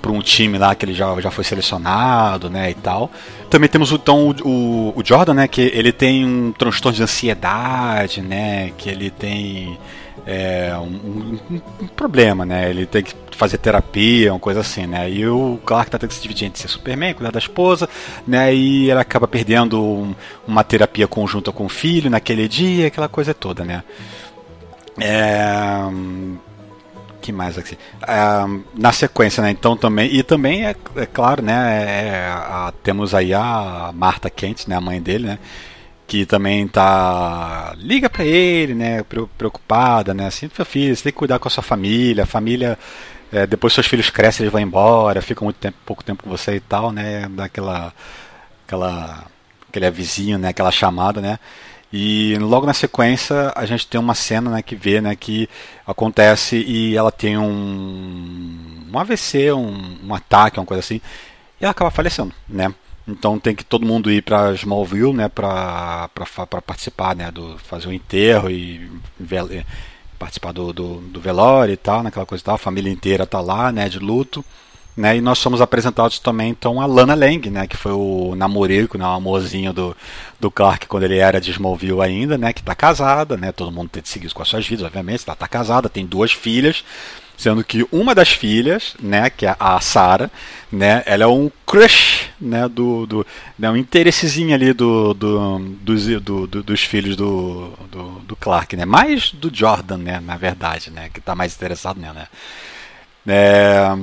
para 0.00 0.12
um 0.12 0.20
time 0.20 0.58
lá 0.58 0.74
que 0.74 0.84
ele 0.84 0.92
já, 0.92 1.18
já 1.18 1.30
foi 1.30 1.42
selecionado, 1.44 2.50
né, 2.50 2.70
e 2.70 2.74
tal. 2.74 3.10
Também 3.48 3.70
temos 3.70 3.90
então 3.90 4.34
o, 4.44 4.92
o 4.94 5.02
Jordan, 5.02 5.32
né, 5.32 5.48
que 5.48 5.62
ele 5.62 5.92
tem 5.92 6.26
um 6.26 6.52
transtorno 6.52 6.94
de 6.94 7.02
ansiedade, 7.02 8.20
né, 8.20 8.70
que 8.76 8.90
ele 8.90 9.08
tem 9.08 9.78
é, 10.26 10.74
um, 10.76 11.38
um, 11.50 11.60
um, 11.82 11.86
problema, 11.88 12.44
né? 12.46 12.70
Ele 12.70 12.86
tem 12.86 13.02
que 13.02 13.14
fazer 13.32 13.58
terapia, 13.58 14.32
uma 14.32 14.40
coisa 14.40 14.60
assim, 14.60 14.86
né? 14.86 15.10
E 15.10 15.26
o 15.26 15.58
Clark 15.64 15.90
tá 15.90 15.98
tendo 15.98 16.08
que 16.08 16.14
se 16.14 16.22
dividir 16.22 16.46
entre 16.46 16.60
ser 16.60 16.68
Superman, 16.68 17.14
cuidar 17.14 17.30
da 17.30 17.38
esposa, 17.38 17.88
né? 18.26 18.54
E 18.54 18.90
ele 18.90 19.00
acaba 19.00 19.28
perdendo 19.28 19.82
um, 19.82 20.14
uma 20.46 20.64
terapia 20.64 21.06
conjunta 21.06 21.52
com 21.52 21.66
o 21.66 21.68
filho 21.68 22.10
naquele 22.10 22.48
dia, 22.48 22.86
aquela 22.86 23.08
coisa 23.08 23.34
toda, 23.34 23.64
né? 23.64 23.82
É, 25.00 25.88
que 27.20 27.32
mais 27.32 27.56
aqui? 27.56 27.76
É, 28.06 28.60
na 28.74 28.92
sequência, 28.92 29.42
né? 29.42 29.50
Então 29.50 29.76
também 29.76 30.14
e 30.14 30.22
também 30.22 30.66
é, 30.66 30.76
é 30.96 31.06
claro, 31.06 31.42
né? 31.42 31.84
É, 31.84 32.28
a, 32.28 32.72
temos 32.82 33.14
aí 33.14 33.32
a 33.32 33.90
Marta 33.94 34.28
Kent, 34.28 34.68
né? 34.68 34.76
A 34.76 34.80
mãe 34.80 35.00
dele, 35.00 35.26
né? 35.26 35.38
Que 36.06 36.26
também 36.26 36.68
tá 36.68 37.74
liga 37.78 38.10
para 38.10 38.24
ele, 38.24 38.74
né, 38.74 39.02
preocupada, 39.38 40.12
né, 40.14 40.26
assim, 40.26 40.50
seu 40.54 40.64
filho, 40.64 40.94
você 40.94 41.04
tem 41.04 41.12
que 41.12 41.18
cuidar 41.18 41.38
com 41.38 41.48
a 41.48 41.50
sua 41.50 41.62
família, 41.62 42.24
a 42.24 42.26
família 42.26 42.78
É, 43.32 43.46
depois 43.48 43.72
seus 43.72 43.88
filhos 43.88 44.10
crescem, 44.10 44.44
eles 44.44 44.52
vão 44.52 44.60
embora, 44.60 45.20
ficam 45.20 45.44
muito 45.46 45.56
tempo, 45.56 45.76
pouco 45.84 46.04
tempo 46.04 46.22
com 46.22 46.30
você 46.30 46.54
e 46.54 46.60
tal, 46.60 46.92
né? 46.92 47.28
Daquela. 47.30 47.92
aquela. 48.64 49.26
aquele 49.68 49.86
avisinho, 49.86 50.38
né? 50.38 50.48
Aquela 50.50 50.70
chamada, 50.70 51.20
né? 51.20 51.38
E 51.92 52.36
logo 52.40 52.66
na 52.66 52.74
sequência 52.74 53.52
a 53.54 53.64
gente 53.66 53.86
tem 53.86 54.00
uma 54.00 54.14
cena 54.16 54.50
né, 54.50 54.62
que 54.62 54.74
vê 54.74 55.00
né, 55.00 55.14
que 55.14 55.48
acontece 55.86 56.56
e 56.56 56.96
ela 56.96 57.12
tem 57.12 57.38
um, 57.38 58.88
um 58.92 58.98
AVC, 58.98 59.52
um, 59.52 59.98
um 60.04 60.12
ataque, 60.12 60.58
uma 60.58 60.66
coisa 60.66 60.80
assim, 60.80 61.00
e 61.60 61.64
ela 61.64 61.70
acaba 61.70 61.92
falecendo, 61.92 62.34
né? 62.48 62.74
Então 63.06 63.38
tem 63.38 63.54
que 63.54 63.64
todo 63.64 63.86
mundo 63.86 64.10
ir 64.10 64.22
para 64.22 64.54
Smallville, 64.54 65.12
né, 65.12 65.28
para 65.28 66.08
participar, 66.66 67.14
né, 67.14 67.30
do 67.30 67.58
fazer 67.58 67.88
o 67.88 67.92
enterro 67.92 68.50
e 68.50 68.90
participar 70.18 70.52
do, 70.52 70.72
do, 70.72 70.96
do 71.00 71.20
velório 71.20 71.74
e 71.74 71.76
tal, 71.76 72.02
naquela 72.02 72.24
coisa 72.24 72.42
e 72.42 72.44
tal. 72.44 72.54
A 72.54 72.58
família 72.58 72.90
inteira 72.90 73.26
tá 73.26 73.40
lá, 73.40 73.70
né, 73.70 73.88
de 73.88 73.98
luto. 73.98 74.44
Né, 74.96 75.16
e 75.16 75.20
nós 75.20 75.40
somos 75.40 75.60
apresentados 75.60 76.20
também 76.20 76.50
então 76.50 76.80
a 76.80 76.86
Lana 76.86 77.16
Lang, 77.16 77.50
né, 77.50 77.66
que 77.66 77.76
foi 77.76 77.90
o 77.90 78.36
namorico, 78.36 78.96
né, 78.96 79.04
o 79.04 79.08
amorzinho 79.08 79.72
do, 79.72 79.96
do 80.38 80.52
Clark 80.52 80.86
quando 80.86 81.02
ele 81.02 81.18
era 81.18 81.40
de 81.40 81.50
Smallville 81.50 82.00
ainda, 82.00 82.38
né, 82.38 82.52
que 82.52 82.60
está 82.60 82.76
casada, 82.76 83.36
né, 83.36 83.50
todo 83.50 83.72
mundo 83.72 83.88
tem 83.88 84.00
de 84.00 84.08
seguir 84.08 84.32
com 84.32 84.40
as 84.40 84.46
suas 84.46 84.64
vidas, 84.64 84.86
obviamente, 84.86 85.24
ela 85.26 85.34
está 85.34 85.48
casada, 85.48 85.88
tem 85.88 86.06
duas 86.06 86.30
filhas, 86.30 86.84
sendo 87.36 87.64
que 87.64 87.86
uma 87.90 88.14
das 88.14 88.30
filhas, 88.30 88.94
né, 89.00 89.28
que 89.28 89.46
é 89.46 89.56
a 89.58 89.80
Sarah, 89.80 90.30
né, 90.70 91.02
ela 91.06 91.24
é 91.24 91.26
um 91.26 91.50
crush, 91.66 92.30
né, 92.40 92.68
do, 92.68 93.06
do 93.06 93.26
né, 93.58 93.70
um 93.70 93.76
interessezinho 93.76 94.54
ali 94.54 94.72
do, 94.72 95.14
do, 95.14 95.58
dos, 95.58 96.06
do, 96.06 96.46
do, 96.46 96.62
dos 96.62 96.82
filhos 96.82 97.16
do, 97.16 97.72
do, 97.90 98.02
do, 98.20 98.36
Clark, 98.36 98.76
né, 98.76 98.84
mais 98.84 99.32
do 99.32 99.50
Jordan, 99.54 99.98
né, 99.98 100.20
na 100.20 100.36
verdade, 100.36 100.90
né, 100.90 101.10
que 101.12 101.18
está 101.18 101.34
mais 101.34 101.54
interessado 101.54 102.00
nela, 102.00 102.14
né. 102.14 102.28
É, 103.26 103.96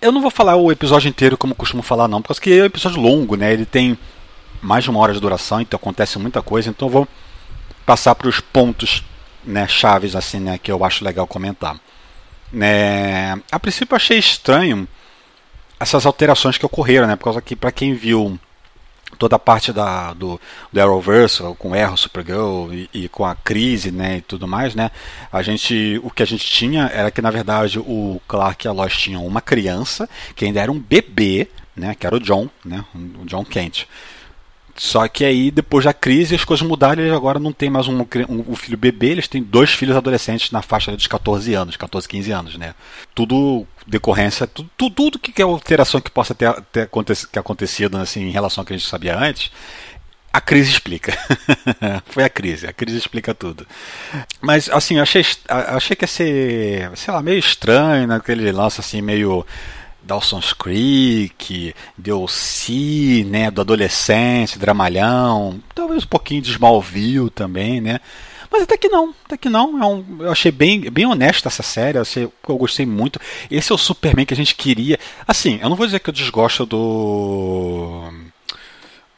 eu 0.00 0.10
não 0.10 0.22
vou 0.22 0.30
falar 0.30 0.56
o 0.56 0.72
episódio 0.72 1.08
inteiro 1.08 1.36
como 1.36 1.54
costumo 1.54 1.82
falar, 1.82 2.08
não, 2.08 2.22
porque 2.22 2.50
é 2.50 2.62
um 2.62 2.66
episódio 2.66 3.00
longo, 3.00 3.36
né? 3.36 3.52
Ele 3.52 3.66
tem 3.66 3.98
mais 4.62 4.84
de 4.84 4.90
uma 4.90 5.00
hora 5.00 5.12
de 5.12 5.20
duração, 5.20 5.60
então 5.60 5.76
acontece 5.76 6.18
muita 6.18 6.40
coisa. 6.40 6.70
Então 6.70 6.88
eu 6.88 6.92
vou 6.92 7.08
passar 7.84 8.14
para 8.14 8.28
os 8.28 8.40
pontos 8.40 9.04
né, 9.44 9.66
chaves 9.68 10.16
assim, 10.16 10.40
né, 10.40 10.58
que 10.58 10.72
eu 10.72 10.84
acho 10.84 11.04
legal 11.04 11.26
comentar. 11.26 11.76
É, 12.58 13.36
a 13.50 13.58
princípio 13.58 13.94
eu 13.94 13.96
achei 13.96 14.18
estranho 14.18 14.88
essas 15.78 16.04
alterações 16.04 16.58
que 16.58 16.66
ocorreram, 16.66 17.06
né? 17.06 17.16
Por 17.16 17.24
causa 17.24 17.40
que 17.40 17.56
para 17.56 17.72
quem 17.72 17.94
viu 17.94 18.38
toda 19.18 19.36
a 19.36 19.38
parte 19.38 19.72
da, 19.72 20.12
do, 20.12 20.40
do 20.72 20.80
Arrowverse, 20.80 21.42
com 21.58 21.74
Arrow, 21.74 21.96
Supergirl 21.96 22.72
e, 22.72 22.88
e, 22.92 23.08
com 23.08 23.24
a 23.24 23.34
crise 23.34 23.90
né, 23.90 24.18
e 24.18 24.20
tudo 24.20 24.46
mais, 24.46 24.74
né, 24.74 24.90
a 25.32 25.42
gente, 25.42 26.00
o 26.02 26.10
que 26.10 26.22
a 26.22 26.26
gente 26.26 26.46
tinha 26.46 26.90
era 26.94 27.10
que, 27.10 27.20
na 27.20 27.30
verdade, 27.30 27.78
o 27.78 28.20
Clark 28.28 28.66
e 28.66 28.68
a 28.68 28.72
Lois 28.72 28.96
tinham 28.96 29.26
uma 29.26 29.40
criança 29.40 30.08
que 30.34 30.44
ainda 30.44 30.60
era 30.60 30.70
um 30.70 30.78
bebê, 30.78 31.48
né, 31.76 31.94
que 31.98 32.06
era 32.06 32.14
o 32.14 32.20
John, 32.20 32.48
né, 32.64 32.84
o 32.94 33.26
John 33.26 33.44
Kent. 33.44 33.86
Só 34.80 35.06
que 35.08 35.26
aí, 35.26 35.50
depois 35.50 35.84
da 35.84 35.92
crise, 35.92 36.34
as 36.34 36.42
coisas 36.42 36.66
mudaram. 36.66 37.02
Eles 37.02 37.14
agora 37.14 37.38
não 37.38 37.52
tem 37.52 37.68
mais 37.68 37.86
um, 37.86 38.00
um, 38.00 38.44
um, 38.48 38.56
filho 38.56 38.78
bebê, 38.78 39.08
eles 39.08 39.28
têm 39.28 39.42
dois 39.42 39.74
filhos 39.74 39.94
adolescentes 39.94 40.50
na 40.52 40.62
faixa 40.62 40.96
dos 40.96 41.06
14 41.06 41.52
anos, 41.52 41.76
14, 41.76 42.08
15 42.08 42.30
anos, 42.32 42.56
né? 42.56 42.74
Tudo 43.14 43.66
decorrência, 43.86 44.46
tudo, 44.46 44.70
tudo, 44.78 44.94
tudo 44.94 45.18
que 45.18 45.42
é 45.42 45.44
alteração 45.44 46.00
que 46.00 46.10
possa 46.10 46.34
ter, 46.34 46.50
ter 46.72 46.80
acontecido, 46.80 47.28
acontecido 47.36 47.98
assim, 47.98 48.22
em 48.22 48.30
relação 48.30 48.62
ao 48.62 48.66
que 48.66 48.72
a 48.72 48.76
gente 48.78 48.88
sabia 48.88 49.18
antes, 49.18 49.52
a 50.32 50.40
crise 50.40 50.70
explica. 50.70 51.12
Foi 52.06 52.24
a 52.24 52.30
crise, 52.30 52.66
a 52.66 52.72
crise 52.72 52.96
explica 52.96 53.34
tudo. 53.34 53.66
Mas, 54.40 54.70
assim, 54.70 54.96
eu 54.96 55.02
achei, 55.02 55.22
achei 55.46 55.94
que 55.94 56.04
ia 56.04 56.08
ser, 56.08 56.90
sei 56.96 57.12
lá, 57.12 57.20
meio 57.20 57.38
estranho, 57.38 58.06
naquele 58.06 58.44
né? 58.44 58.52
lance 58.52 58.80
assim, 58.80 59.02
meio 59.02 59.44
Dawson's 60.02 60.52
Creek, 60.52 61.74
DLC, 61.96 63.24
né, 63.28 63.50
do 63.50 63.60
adolescente, 63.60 64.58
dramalhão, 64.58 65.60
talvez 65.74 66.04
um 66.04 66.08
pouquinho 66.08 66.42
de 66.42 66.50
Smallville 66.50 67.30
também, 67.30 67.80
né? 67.80 68.00
Mas 68.50 68.62
até 68.62 68.76
que 68.76 68.88
não, 68.88 69.14
até 69.24 69.36
que 69.36 69.48
não. 69.48 69.80
É 69.80 69.86
um, 69.86 70.04
eu 70.20 70.32
achei 70.32 70.50
bem, 70.50 70.90
bem 70.90 71.06
honesta 71.06 71.48
essa 71.48 71.62
série, 71.62 71.98
eu 71.98 72.32
gostei 72.58 72.84
muito. 72.84 73.20
Esse 73.48 73.70
é 73.70 73.74
o 73.74 73.78
Superman 73.78 74.26
que 74.26 74.34
a 74.34 74.36
gente 74.36 74.56
queria. 74.56 74.98
Assim, 75.26 75.60
eu 75.62 75.68
não 75.68 75.76
vou 75.76 75.86
dizer 75.86 76.00
que 76.00 76.10
eu 76.10 76.14
desgosto 76.14 76.66
do 76.66 78.09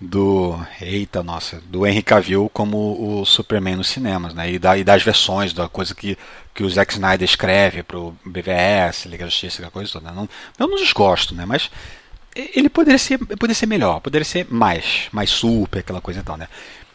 do 0.03 0.59
eita 0.81 1.23
nossa 1.23 1.63
do 1.69 1.87
Henry 1.87 2.03
Cavill 2.03 2.51
como 2.53 3.21
o 3.21 3.25
Superman 3.25 3.77
nos 3.77 3.89
cinemas 3.89 4.35
né? 4.35 4.53
E, 4.53 4.59
da, 4.59 4.77
e 4.77 4.83
das 4.83 5.03
versões 5.03 5.53
da 5.53 5.69
coisa 5.69 5.95
que, 5.95 6.19
que 6.53 6.65
o 6.65 6.69
Zack 6.69 6.93
Snyder 6.93 7.25
escreve 7.25 7.85
pro 7.85 8.15
BVS 8.25 9.07
Liga 9.07 9.25
da 9.25 9.31
Justiça 9.31 9.59
aquela 9.59 9.71
coisa 9.71 9.93
toda 9.93 10.11
não, 10.11 10.29
eu 10.59 10.67
não 10.67 10.77
desgosto 10.77 11.35
né? 11.35 11.47
Mas 11.47 11.71
ele 12.35 12.69
poderia 12.69 12.99
ser 12.99 13.19
poderia 13.19 13.55
ser 13.55 13.67
melhor 13.67 14.01
poderia 14.01 14.25
ser 14.25 14.47
mais 14.51 15.09
mais 15.13 15.31
super 15.31 15.79
aquela 15.79 16.01
coisa 16.01 16.21
e 16.21 16.23
tal 16.25 16.37
né? 16.37 16.49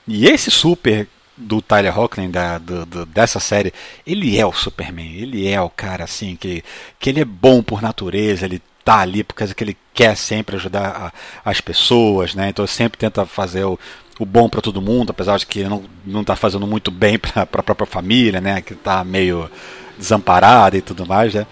E 0.05 0.27
esse 0.27 0.51
super 0.51 1.07
do 1.37 1.61
Tyler 1.61 1.97
Hoechlin 1.97 2.31
da, 2.31 2.57
do, 2.57 2.85
do, 2.85 3.05
dessa 3.05 3.39
série 3.39 3.73
ele 4.05 4.37
é 4.37 4.45
o 4.45 4.51
Superman 4.51 5.13
ele 5.15 5.47
é 5.47 5.61
o 5.61 5.69
cara 5.69 6.03
assim 6.03 6.35
que 6.35 6.61
que 6.99 7.09
ele 7.09 7.21
é 7.21 7.25
bom 7.25 7.63
por 7.63 7.81
natureza 7.81 8.45
ele 8.45 8.61
tá 8.87 8.99
ali 8.99 9.21
porque 9.21 9.43
ele 9.59 9.77
quer 9.93 10.15
sempre 10.15 10.55
ajudar 10.55 11.11
a, 11.43 11.49
as 11.49 11.59
pessoas, 11.59 12.33
né? 12.33 12.47
Então 12.47 12.65
sempre 12.65 12.97
tenta 12.97 13.25
fazer 13.25 13.65
o, 13.65 13.77
o 14.17 14.25
bom 14.25 14.47
para 14.47 14.61
todo 14.61 14.81
mundo, 14.81 15.09
apesar 15.09 15.37
de 15.37 15.45
que 15.45 15.65
não 15.65 15.83
não 16.05 16.21
está 16.21 16.37
fazendo 16.37 16.65
muito 16.65 16.89
bem 16.89 17.19
para 17.19 17.41
a 17.43 17.45
própria 17.63 17.85
família, 17.85 18.39
né? 18.39 18.61
Que 18.61 18.71
está 18.71 19.03
meio 19.03 19.51
desamparada 19.97 20.77
e 20.77 20.81
tudo 20.81 21.05
mais, 21.05 21.33
né? 21.33 21.45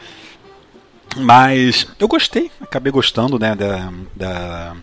Mas 1.17 1.85
eu 1.99 2.07
gostei, 2.07 2.49
acabei 2.61 2.89
gostando, 2.89 3.37
né? 3.37 3.53
Da, 3.53 3.91
da 4.15 4.75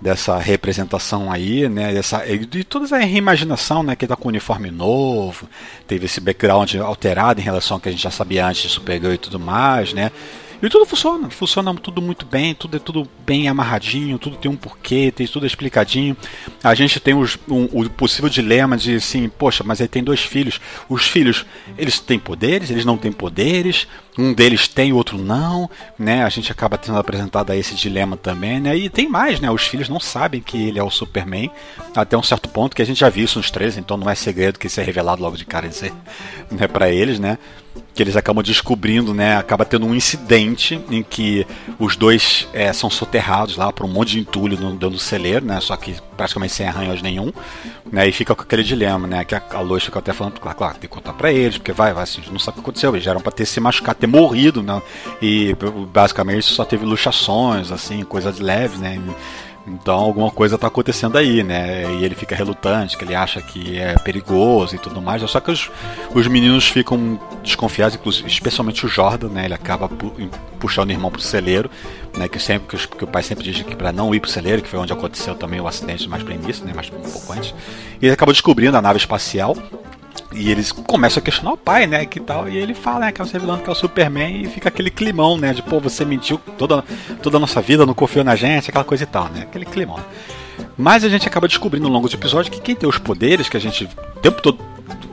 dessa 0.00 0.38
representação 0.38 1.30
aí, 1.30 1.68
né, 1.68 1.92
dessa, 1.92 2.24
de 2.24 2.64
toda 2.64 2.86
essa 2.86 2.96
reimaginação, 2.96 3.82
né, 3.82 3.94
que 3.94 4.06
está 4.06 4.16
com 4.16 4.28
uniforme 4.28 4.70
novo, 4.70 5.46
teve 5.86 6.06
esse 6.06 6.22
background 6.22 6.74
alterado 6.76 7.38
em 7.38 7.44
relação 7.44 7.74
ao 7.74 7.80
que 7.82 7.90
a 7.90 7.92
gente 7.92 8.02
já 8.02 8.10
sabia 8.10 8.46
antes 8.46 8.62
de 8.62 8.70
Supergirl 8.70 9.12
e 9.12 9.18
tudo 9.18 9.38
mais, 9.38 9.92
né, 9.92 10.10
e 10.62 10.68
tudo 10.68 10.84
funciona, 10.84 11.30
funciona 11.30 11.74
tudo 11.74 12.02
muito 12.02 12.26
bem, 12.26 12.54
tudo 12.54 12.76
é 12.76 12.80
tudo 12.80 13.08
bem 13.24 13.48
amarradinho, 13.48 14.18
tudo 14.18 14.36
tem 14.36 14.50
um 14.50 14.56
porquê, 14.56 15.10
tem 15.10 15.26
tudo 15.26 15.46
explicadinho. 15.46 16.16
A 16.62 16.74
gente 16.74 17.00
tem 17.00 17.14
os, 17.14 17.38
um, 17.48 17.64
o 17.64 17.88
possível 17.88 18.28
dilema 18.28 18.76
de 18.76 18.96
assim, 18.96 19.28
poxa, 19.28 19.64
mas 19.64 19.80
aí 19.80 19.88
tem 19.88 20.04
dois 20.04 20.20
filhos. 20.20 20.60
Os 20.88 21.06
filhos, 21.06 21.46
eles 21.78 21.98
têm 21.98 22.18
poderes, 22.18 22.70
eles 22.70 22.84
não 22.84 22.98
têm 22.98 23.10
poderes, 23.10 23.86
um 24.18 24.32
deles 24.32 24.68
tem, 24.68 24.92
o 24.92 24.96
outro 24.96 25.16
não, 25.16 25.70
né? 25.98 26.24
A 26.24 26.28
gente 26.28 26.50
acaba 26.50 26.76
tendo 26.76 26.98
apresentado 26.98 27.50
a 27.50 27.56
esse 27.56 27.74
dilema 27.74 28.16
também, 28.16 28.60
né? 28.60 28.76
E 28.76 28.88
tem 28.88 29.08
mais, 29.08 29.40
né? 29.40 29.50
Os 29.50 29.66
filhos 29.66 29.88
não 29.88 30.00
sabem 30.00 30.40
que 30.40 30.56
ele 30.56 30.78
é 30.78 30.82
o 30.82 30.90
Superman 30.90 31.50
até 31.94 32.16
um 32.16 32.22
certo 32.22 32.48
ponto 32.48 32.74
que 32.74 32.82
a 32.82 32.84
gente 32.86 33.00
já 33.00 33.08
viu 33.08 33.24
isso 33.24 33.38
nos 33.38 33.50
três, 33.50 33.76
então 33.76 33.96
não 33.96 34.10
é 34.10 34.14
segredo 34.14 34.58
que 34.58 34.66
isso 34.66 34.80
é 34.80 34.84
revelado 34.84 35.22
logo 35.22 35.36
de 35.36 35.44
cara 35.44 35.68
dizer, 35.68 35.92
né, 36.50 36.66
para 36.66 36.90
eles, 36.90 37.18
né? 37.18 37.38
que 37.94 38.02
eles 38.02 38.16
acabam 38.16 38.42
descobrindo, 38.42 39.12
né? 39.12 39.36
Acaba 39.36 39.64
tendo 39.64 39.86
um 39.86 39.94
incidente 39.94 40.80
em 40.90 41.02
que 41.02 41.46
os 41.78 41.96
dois 41.96 42.48
é, 42.52 42.72
são 42.72 42.88
soterrados 42.88 43.56
lá 43.56 43.72
por 43.72 43.84
um 43.84 43.88
monte 43.88 44.12
de 44.12 44.20
entulho 44.20 44.58
no, 44.58 44.76
do 44.76 44.98
celeiro, 44.98 45.44
né? 45.44 45.60
Só 45.60 45.76
que 45.76 45.96
praticamente 46.16 46.52
sem 46.52 46.66
arranhos 46.66 47.02
nenhum, 47.02 47.32
né? 47.90 48.08
E 48.08 48.12
fica 48.12 48.34
com 48.34 48.42
aquele 48.42 48.62
dilema, 48.62 49.06
né? 49.06 49.24
Que 49.24 49.34
a, 49.34 49.42
a 49.52 49.60
Lois 49.60 49.84
fica 49.84 49.98
até 49.98 50.12
falando, 50.12 50.38
claro, 50.40 50.56
claro, 50.56 50.74
tem 50.74 50.82
que 50.82 50.88
contar 50.88 51.12
pra 51.12 51.32
eles, 51.32 51.58
porque 51.58 51.72
vai, 51.72 51.92
vai, 51.92 52.04
assim, 52.04 52.22
não 52.30 52.38
sabe 52.38 52.52
o 52.52 52.54
que 52.54 52.60
aconteceu. 52.60 52.94
Eles 52.94 53.04
já 53.04 53.10
eram 53.10 53.20
pra 53.20 53.32
ter 53.32 53.44
se 53.44 53.60
machucado, 53.60 53.98
ter 53.98 54.06
morrido, 54.10 54.62
né? 54.62 54.80
E 55.22 55.56
basicamente 55.92 56.46
só 56.46 56.64
teve 56.64 56.84
luxações, 56.84 57.70
assim, 57.70 58.02
coisas 58.02 58.38
leves, 58.38 58.78
né? 58.78 59.00
Então 59.66 59.98
alguma 59.98 60.30
coisa 60.30 60.54
está 60.54 60.66
acontecendo 60.66 61.16
aí, 61.18 61.42
né? 61.42 61.84
E 61.94 62.04
ele 62.04 62.14
fica 62.14 62.34
relutante, 62.34 62.96
que 62.96 63.04
ele 63.04 63.14
acha 63.14 63.40
que 63.40 63.78
é 63.78 63.94
perigoso 63.98 64.74
e 64.74 64.78
tudo 64.78 65.00
mais. 65.00 65.22
Só 65.30 65.38
que 65.38 65.50
os, 65.50 65.70
os 66.14 66.26
meninos 66.26 66.68
ficam 66.68 67.20
desconfiados, 67.42 67.98
especialmente 68.26 68.84
o 68.86 68.88
Jordan, 68.88 69.28
né? 69.28 69.44
Ele 69.44 69.54
acaba 69.54 69.88
pu 69.88 70.12
puxando 70.58 70.90
o 70.90 70.92
irmão 70.92 71.10
pro 71.10 71.20
celeiro, 71.20 71.70
né? 72.16 72.28
Que 72.28 72.38
sempre 72.38 72.76
que, 72.76 72.88
que 72.88 73.04
o 73.04 73.06
pai 73.06 73.22
sempre 73.22 73.44
diz 73.44 73.62
que 73.62 73.76
para 73.76 73.92
não 73.92 74.14
ir 74.14 74.20
pro 74.20 74.30
celeiro, 74.30 74.62
que 74.62 74.68
foi 74.68 74.78
onde 74.78 74.92
aconteceu 74.92 75.34
também 75.34 75.60
o 75.60 75.66
acidente 75.66 76.08
mais 76.08 76.22
para 76.22 76.34
início, 76.34 76.64
né? 76.64 76.72
Mais 76.74 76.90
um 76.90 77.10
pouco 77.10 77.32
antes. 77.32 77.54
E 78.00 78.06
ele 78.06 78.12
acaba 78.12 78.32
descobrindo 78.32 78.76
a 78.76 78.82
nave 78.82 78.98
espacial 78.98 79.56
e 80.32 80.50
eles 80.50 80.70
começam 80.70 81.20
a 81.20 81.24
questionar 81.24 81.52
o 81.52 81.56
pai, 81.56 81.86
né, 81.86 82.06
que 82.06 82.20
tal, 82.20 82.48
e 82.48 82.56
ele 82.56 82.74
fala, 82.74 83.06
né, 83.06 83.12
que 83.12 83.20
é 83.20 83.24
o 83.24 83.26
revelando 83.26 83.62
que 83.62 83.68
é 83.68 83.72
o 83.72 83.74
Superman, 83.74 84.42
e 84.42 84.46
fica 84.46 84.68
aquele 84.68 84.90
climão, 84.90 85.36
né, 85.36 85.52
de, 85.52 85.62
pô, 85.62 85.80
você 85.80 86.04
mentiu 86.04 86.40
toda, 86.56 86.84
toda 87.22 87.36
a 87.36 87.40
nossa 87.40 87.60
vida, 87.60 87.84
não 87.84 87.94
confiou 87.94 88.24
na 88.24 88.36
gente, 88.36 88.70
aquela 88.70 88.84
coisa 88.84 89.04
e 89.04 89.06
tal, 89.06 89.24
né, 89.28 89.42
aquele 89.42 89.64
climão. 89.64 89.98
Mas 90.76 91.04
a 91.04 91.08
gente 91.08 91.26
acaba 91.26 91.48
descobrindo 91.48 91.86
ao 91.86 91.92
longo 91.92 92.08
do 92.08 92.14
episódio 92.14 92.50
que 92.50 92.60
quem 92.60 92.76
tem 92.76 92.88
os 92.88 92.98
poderes, 92.98 93.48
que 93.48 93.56
a 93.56 93.60
gente, 93.60 93.84
o 93.84 94.20
tempo 94.20 94.40
todo, 94.40 94.58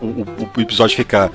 o, 0.01 0.25
o 0.55 0.61
episódio 0.61 0.95
fica 0.95 1.31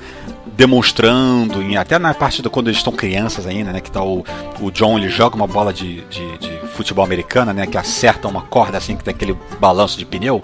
demonstrando, 0.55 1.59
até 1.77 1.97
na 1.97 2.13
parte 2.13 2.41
do 2.41 2.49
quando 2.49 2.67
eles 2.67 2.77
estão 2.77 2.93
crianças 2.93 3.47
ainda, 3.47 3.71
né, 3.71 3.81
que 3.81 3.91
tá 3.91 4.03
o, 4.03 4.23
o 4.61 4.71
John, 4.71 4.97
ele 4.97 5.09
joga 5.09 5.35
uma 5.35 5.47
bola 5.47 5.73
de, 5.73 6.01
de, 6.01 6.37
de 6.37 6.67
futebol 6.67 7.03
americana, 7.03 7.53
né, 7.53 7.65
que 7.65 7.77
acerta 7.77 8.27
uma 8.27 8.41
corda 8.41 8.77
assim, 8.77 8.95
que 8.95 9.03
tem 9.03 9.13
aquele 9.13 9.37
balanço 9.59 9.97
de 9.97 10.05
pneu, 10.05 10.41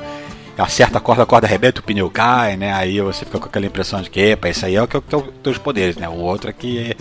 acerta 0.59 0.97
a 0.97 1.01
corda, 1.01 1.23
a 1.23 1.25
corda 1.25 1.47
arrebenta, 1.47 1.79
o 1.79 1.83
pneu 1.83 2.09
cai, 2.09 2.57
né? 2.57 2.73
Aí 2.73 2.99
você 3.01 3.25
fica 3.25 3.39
com 3.39 3.45
aquela 3.45 3.65
impressão 3.65 4.01
de 4.01 4.09
que, 4.09 4.19
epa, 4.19 4.49
esse 4.49 4.65
aí 4.65 4.75
é 4.75 4.83
o 4.83 4.87
que 4.87 4.97
é 4.97 4.99
os 4.99 5.23
teus 5.41 5.57
poderes, 5.57 5.95
né? 5.95 6.07
O 6.09 6.17
outro 6.17 6.49
aqui 6.49 6.77
é, 6.77 6.95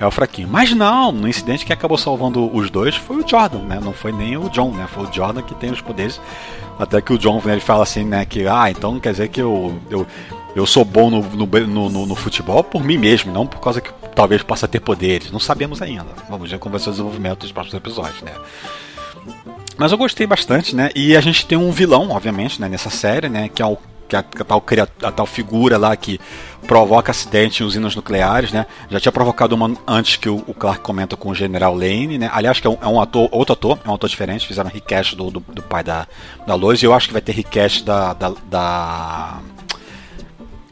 é 0.00 0.06
o 0.06 0.10
fraquinho. 0.10 0.48
Mas 0.48 0.72
não, 0.74 1.12
no 1.12 1.28
incidente 1.28 1.66
que 1.66 1.72
acabou 1.72 1.98
salvando 1.98 2.54
os 2.54 2.70
dois 2.70 2.96
foi 2.96 3.16
o 3.16 3.28
Jordan, 3.28 3.60
né? 3.60 3.80
Não 3.82 3.92
foi 3.92 4.12
nem 4.12 4.36
o 4.36 4.48
John, 4.48 4.70
né? 4.70 4.86
Foi 4.92 5.04
o 5.04 5.12
Jordan 5.12 5.42
que 5.42 5.54
tem 5.54 5.70
os 5.70 5.80
poderes. 5.80 6.20
Até 6.78 7.00
que 7.00 7.12
o 7.12 7.18
John 7.18 7.40
né, 7.44 7.52
ele 7.52 7.60
fala 7.60 7.82
assim, 7.82 8.04
né? 8.04 8.24
Que, 8.24 8.46
ah, 8.46 8.70
então 8.70 8.98
quer 8.98 9.12
dizer 9.12 9.28
que 9.28 9.40
eu, 9.40 9.78
eu, 9.90 10.06
eu 10.56 10.66
sou 10.66 10.84
bom 10.84 11.10
no, 11.10 11.22
no, 11.22 11.90
no, 11.90 12.06
no 12.06 12.14
futebol 12.14 12.64
por 12.64 12.82
mim 12.82 12.96
mesmo, 12.96 13.32
não 13.32 13.46
por 13.46 13.60
causa 13.60 13.80
que 13.80 13.90
talvez 14.14 14.42
possa 14.42 14.66
ter 14.66 14.80
poderes. 14.80 15.30
Não 15.30 15.40
sabemos 15.40 15.82
ainda. 15.82 16.06
Vamos 16.28 16.50
ver 16.50 16.58
como 16.58 16.72
vai 16.72 16.80
ser 16.80 16.88
o 16.88 16.92
desenvolvimento 16.92 17.40
dos 17.40 17.52
próximos 17.52 17.74
episódios, 17.74 18.22
né? 18.22 18.32
Mas 19.76 19.92
eu 19.92 19.98
gostei 19.98 20.26
bastante, 20.26 20.74
né? 20.74 20.90
E 20.94 21.16
a 21.16 21.20
gente 21.20 21.46
tem 21.46 21.58
um 21.58 21.70
vilão, 21.70 22.10
obviamente, 22.10 22.60
né, 22.60 22.68
nessa 22.68 22.90
série, 22.90 23.28
né? 23.28 23.48
Que 23.48 23.62
é 23.62 23.66
o 23.66 23.76
que 24.08 24.16
é 24.16 24.18
a, 24.18 24.44
tal, 24.44 24.62
a 25.02 25.12
tal 25.12 25.26
figura 25.26 25.78
lá 25.78 25.96
que 25.96 26.20
provoca 26.66 27.10
acidente 27.10 27.62
em 27.62 27.66
usinas 27.66 27.96
nucleares, 27.96 28.52
né? 28.52 28.66
Já 28.90 29.00
tinha 29.00 29.12
provocado 29.12 29.54
uma 29.54 29.74
antes 29.86 30.16
que 30.16 30.28
o, 30.28 30.38
Clark 30.38 30.82
comenta 30.82 31.16
com 31.16 31.30
o 31.30 31.34
General 31.34 31.74
Lane, 31.74 32.18
né? 32.18 32.30
Aliás, 32.32 32.60
que 32.60 32.66
é 32.66 32.70
um, 32.70 32.76
é 32.80 32.86
um, 32.86 33.00
ator, 33.00 33.28
outro 33.32 33.54
ator, 33.54 33.78
é 33.84 33.88
um 33.88 33.94
ator 33.94 34.08
diferente, 34.08 34.46
fizeram 34.46 34.70
request 34.70 35.16
do, 35.16 35.30
do, 35.30 35.40
do 35.40 35.62
pai 35.62 35.82
da, 35.82 36.06
da 36.46 36.54
Lois, 36.54 36.82
e 36.82 36.86
eu 36.86 36.92
acho 36.92 37.08
que 37.08 37.12
vai 37.12 37.22
ter 37.22 37.32
request 37.32 37.84
da, 37.84 38.12
da, 38.12 38.32
da 38.50 39.40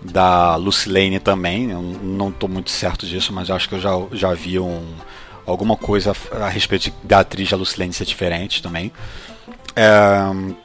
da 0.02 0.57
Lucy 0.57 0.88
Lane 0.88 1.21
também. 1.21 1.71
Eu 1.71 1.83
não 1.83 2.30
estou 2.30 2.49
muito 2.49 2.71
certo 2.71 3.07
disso, 3.07 3.33
mas 3.33 3.50
acho 3.50 3.69
que 3.69 3.75
eu 3.75 3.80
já, 3.80 3.90
já 4.12 4.33
vi 4.33 4.59
um, 4.59 4.83
alguma 5.50 5.76
coisa 5.76 6.14
a 6.33 6.49
respeito 6.49 6.92
da 7.02 7.21
atriz 7.21 7.50
da 7.50 7.57
Lucilene 7.57 7.92
ser 7.92 8.04
diferente 8.04 8.62
também. 8.62 8.92
É, 9.76 10.61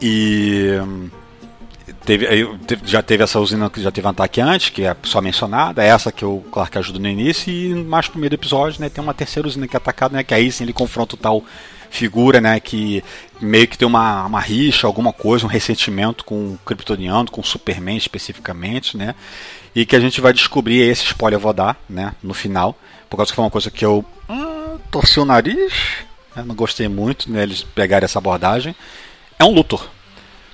e 0.00 0.80
teve, 2.04 2.26
já 2.84 3.02
teve 3.02 3.22
essa 3.22 3.38
usina 3.38 3.68
que 3.68 3.82
já 3.82 3.90
teve 3.90 4.06
um 4.06 4.10
ataque 4.10 4.40
antes, 4.40 4.70
que 4.70 4.84
é 4.84 4.96
só 5.02 5.20
mencionada, 5.20 5.82
essa 5.82 6.10
que 6.10 6.24
o 6.24 6.42
Clark 6.50 6.76
ajuda 6.78 6.98
no 6.98 7.08
início, 7.08 7.52
e 7.52 7.74
mais 7.74 8.08
pro 8.08 8.24
episódio, 8.24 8.80
né, 8.80 8.88
tem 8.88 9.02
uma 9.02 9.14
terceira 9.14 9.46
usina 9.46 9.68
que 9.68 9.76
é 9.76 9.78
atacada, 9.78 10.16
né, 10.16 10.24
que 10.24 10.34
aí 10.34 10.50
sim 10.50 10.64
ele 10.64 10.72
confronta 10.72 11.14
o 11.14 11.18
tal 11.18 11.44
figura, 11.90 12.40
né, 12.40 12.60
que 12.60 13.02
meio 13.40 13.66
que 13.66 13.76
tem 13.76 13.86
uma, 13.86 14.24
uma 14.26 14.40
rixa, 14.40 14.86
alguma 14.86 15.12
coisa, 15.12 15.44
um 15.44 15.48
ressentimento 15.48 16.24
com 16.24 16.52
o 16.52 16.58
Kryptoniano, 16.64 17.30
com 17.30 17.40
o 17.40 17.44
Superman 17.44 17.96
especificamente, 17.96 18.96
né, 18.96 19.14
e 19.74 19.84
que 19.84 19.96
a 19.96 20.00
gente 20.00 20.20
vai 20.20 20.32
descobrir, 20.32 20.80
esse 20.80 21.04
spoiler 21.04 21.36
eu 21.36 21.42
vou 21.42 21.52
dar, 21.52 21.80
né, 21.88 22.12
no 22.22 22.34
final, 22.34 22.76
por 23.10 23.16
causa 23.16 23.32
que 23.32 23.36
foi 23.36 23.44
uma 23.44 23.50
coisa 23.50 23.70
que 23.70 23.84
eu 23.84 24.04
hum, 24.28 24.78
torci 24.90 25.18
o 25.18 25.24
nariz, 25.24 25.72
eu 26.36 26.44
não 26.46 26.54
gostei 26.54 26.88
muito 26.88 27.30
né, 27.30 27.42
eles 27.42 27.62
pegarem 27.62 28.04
essa 28.04 28.18
abordagem. 28.18 28.74
É 29.38 29.44
um 29.44 29.52
Luthor. 29.52 29.86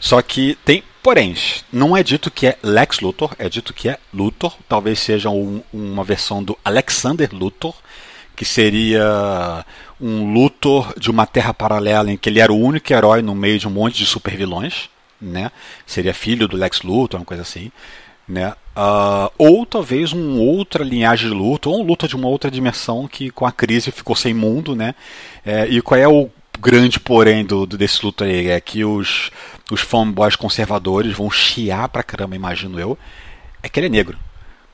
Só 0.01 0.21
que 0.23 0.59
tem 0.65 0.83
porém, 1.03 1.37
não 1.73 1.97
é 1.97 2.03
dito 2.03 2.31
que 2.33 2.49
é 2.49 2.59
Lex 2.63 2.99
Luthor, 3.01 3.35
é 3.39 3.49
dito 3.49 3.73
que 3.73 3.89
é 3.89 3.99
Luthor. 4.13 4.57
Talvez 4.69 4.99
seja 4.99 5.31
um, 5.31 5.63
uma 5.73 6.03
versão 6.03 6.43
do 6.43 6.59
Alexander 6.65 7.29
Luthor, 7.33 7.75
que 8.35 8.45
seria 8.45 9.65
um 10.01 10.33
Luthor 10.33 10.93
de 10.99 11.11
uma 11.11 11.27
terra 11.27 11.55
paralela 11.55 12.11
em 12.11 12.17
que 12.17 12.29
ele 12.29 12.41
era 12.41 12.53
o 12.53 12.59
único 12.59 12.93
herói 12.93 13.23
no 13.23 13.35
meio 13.35 13.59
de 13.59 13.69
um 13.69 13.71
monte 13.71 13.99
de 13.99 14.07
supervilões, 14.07 14.89
né? 15.21 15.53
Seria 15.87 16.13
filho 16.13 16.49
do 16.49 16.57
Lex 16.57 16.83
Luthor, 16.83 17.21
uma 17.21 17.27
coisa 17.27 17.43
assim 17.43 17.71
né? 18.29 18.55
Uh, 18.77 19.33
ou 19.39 19.65
talvez 19.65 20.13
uma 20.13 20.39
outra 20.39 20.85
linhagem 20.85 21.31
de 21.31 21.35
luta, 21.35 21.71
ou 21.71 21.81
um 21.81 21.83
luta 21.83 22.07
de 22.07 22.15
uma 22.15 22.29
outra 22.29 22.51
dimensão 22.51 23.09
que 23.09 23.31
com 23.31 23.47
a 23.47 23.53
crise 23.53 23.91
ficou 23.91 24.15
sem 24.15 24.35
mundo, 24.35 24.77
né? 24.77 24.95
É, 25.47 25.67
e 25.67 25.81
qual 25.81 25.99
é 25.99 26.07
o 26.07 26.29
grande 26.61 27.01
porém 27.01 27.43
do, 27.43 27.65
do 27.65 27.79
desse 27.79 28.05
luta 28.05 28.27
aí? 28.27 28.49
É 28.49 28.61
que 28.61 28.85
os, 28.85 29.31
os 29.71 29.81
fanboys 29.81 30.37
conservadores 30.37 31.17
vão 31.17 31.31
chiar 31.31 31.89
pra 31.89 32.03
caramba, 32.03 32.37
imagino 32.37 32.79
eu, 32.79 32.99
é 33.63 33.69
que 33.69 33.81
ele 33.81 33.87
é 33.87 33.91
negro. 33.91 34.19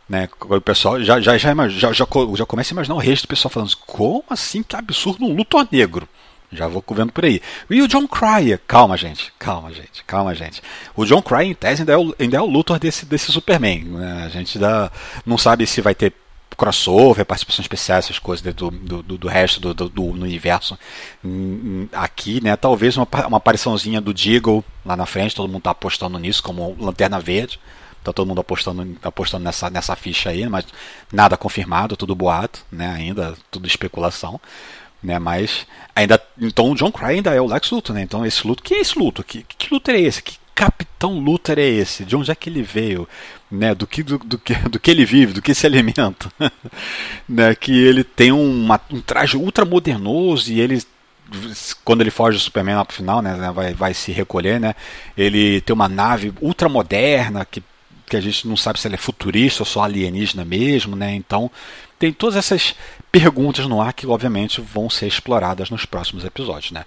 Né, 0.08 0.28
o 0.40 0.60
pessoal 0.60 1.00
já, 1.00 1.20
já, 1.20 1.38
já, 1.38 1.54
já, 1.68 1.92
já, 1.92 2.06
já 2.36 2.46
começa 2.46 2.72
a 2.72 2.74
imaginar 2.74 2.96
o 2.96 2.98
resto 2.98 3.24
do 3.24 3.28
pessoal 3.28 3.50
falando 3.50 3.76
como 3.86 4.24
assim, 4.28 4.64
que 4.64 4.74
absurdo, 4.74 5.24
um 5.24 5.32
luto 5.32 5.56
negro. 5.70 6.08
Já 6.52 6.68
vou 6.68 6.84
vendo 6.90 7.12
por 7.12 7.24
aí. 7.24 7.40
E 7.70 7.80
o 7.80 7.88
John 7.88 8.06
Cryer, 8.06 8.60
calma 8.66 8.96
gente, 8.96 9.32
calma 9.38 9.72
gente, 9.72 10.04
calma 10.06 10.34
gente. 10.34 10.62
O 10.94 11.06
John 11.06 11.22
Cryer 11.22 11.50
em 11.50 11.54
tese 11.54 11.82
ainda 11.82 11.92
é 11.94 11.96
o, 11.96 12.14
ainda 12.18 12.36
é 12.36 12.40
o 12.40 12.46
Luthor 12.46 12.78
desse, 12.78 13.06
desse 13.06 13.32
Superman. 13.32 13.84
Né? 13.84 14.24
A 14.26 14.28
gente 14.28 14.58
ainda 14.58 14.92
não 15.24 15.38
sabe 15.38 15.66
se 15.66 15.80
vai 15.80 15.94
ter 15.94 16.12
crossover, 16.56 17.24
participação 17.24 17.62
especial, 17.62 17.98
essas 17.98 18.18
coisas 18.18 18.54
do, 18.54 18.70
do, 18.70 19.02
do, 19.02 19.18
do 19.18 19.28
resto 19.28 19.58
do, 19.58 19.72
do, 19.72 19.88
do, 19.88 20.04
universo 20.04 20.78
hum, 21.24 21.88
aqui, 21.92 22.42
né? 22.42 22.54
Talvez 22.56 22.96
uma, 22.96 23.08
uma 23.26 23.38
apariçãozinha 23.38 24.00
do 24.00 24.12
Deagle 24.12 24.62
lá 24.84 24.94
na 24.94 25.06
frente, 25.06 25.34
todo 25.34 25.50
mundo 25.50 25.62
tá 25.62 25.70
apostando 25.70 26.18
nisso 26.18 26.42
como 26.42 26.76
Lanterna 26.78 27.18
Verde. 27.18 27.58
Tá 28.04 28.12
todo 28.12 28.26
mundo 28.26 28.40
apostando, 28.40 28.96
apostando 29.00 29.44
nessa, 29.44 29.70
nessa 29.70 29.94
ficha 29.94 30.30
aí, 30.30 30.48
mas 30.48 30.66
nada 31.12 31.36
confirmado, 31.36 31.96
tudo 31.96 32.16
boato, 32.16 32.64
né? 32.70 32.92
Ainda 32.96 33.34
tudo 33.48 33.66
especulação 33.66 34.40
né? 35.02 35.18
Mas 35.18 35.66
ainda 35.94 36.22
então 36.40 36.70
o 36.70 36.74
John 36.74 36.92
Cryer 36.92 37.16
ainda 37.16 37.34
é 37.34 37.40
o 37.40 37.46
Lex 37.46 37.70
Luthor, 37.70 37.94
né? 37.94 38.02
Então 38.02 38.24
esse 38.24 38.46
Luthor, 38.46 38.64
que 38.64 38.74
é 38.74 38.80
esse 38.80 38.98
Luthor? 38.98 39.24
Que, 39.24 39.44
que 39.44 39.72
Luthor 39.72 39.94
é 39.94 40.00
esse? 40.00 40.22
Que 40.22 40.36
Capitão 40.54 41.18
Luthor 41.18 41.58
é 41.58 41.66
esse? 41.66 42.04
De 42.04 42.14
onde 42.14 42.30
é 42.30 42.34
que 42.34 42.48
ele 42.48 42.62
veio? 42.62 43.08
Né? 43.50 43.74
Do 43.74 43.86
que 43.86 44.02
do, 44.02 44.18
do 44.18 44.38
que 44.38 44.54
do 44.54 44.78
que 44.78 44.90
ele 44.90 45.04
vive? 45.04 45.32
Do 45.32 45.42
que 45.42 45.54
se 45.54 45.66
alimenta? 45.66 46.30
né? 47.28 47.54
Que 47.54 47.72
ele 47.72 48.04
tem 48.04 48.32
uma, 48.32 48.80
um 48.90 49.00
traje 49.00 49.36
ultra 49.36 49.64
modernoso 49.64 50.52
e 50.52 50.60
ele 50.60 50.82
quando 51.82 52.02
ele 52.02 52.10
foge 52.10 52.36
do 52.36 52.42
Superman 52.42 52.76
lá 52.76 52.84
pro 52.84 52.94
final, 52.94 53.22
né, 53.22 53.50
vai, 53.54 53.72
vai 53.72 53.94
se 53.94 54.12
recolher, 54.12 54.60
né? 54.60 54.74
Ele 55.16 55.62
tem 55.62 55.72
uma 55.72 55.88
nave 55.88 56.30
ultra 56.42 56.68
moderna 56.68 57.42
que 57.46 57.62
que 58.12 58.16
a 58.16 58.20
gente 58.20 58.46
não 58.46 58.58
sabe 58.58 58.78
se 58.78 58.86
ela 58.86 58.94
é 58.94 58.98
futurista 58.98 59.62
ou 59.62 59.66
só 59.66 59.84
alienígena 59.84 60.44
mesmo, 60.44 60.94
né? 60.94 61.14
Então 61.14 61.50
tem 62.02 62.12
todas 62.12 62.34
essas 62.34 62.74
perguntas 63.12 63.64
no 63.66 63.80
ar 63.80 63.92
que 63.92 64.08
obviamente 64.08 64.60
vão 64.60 64.90
ser 64.90 65.06
exploradas 65.06 65.70
nos 65.70 65.86
próximos 65.86 66.24
episódios, 66.24 66.72
né? 66.72 66.84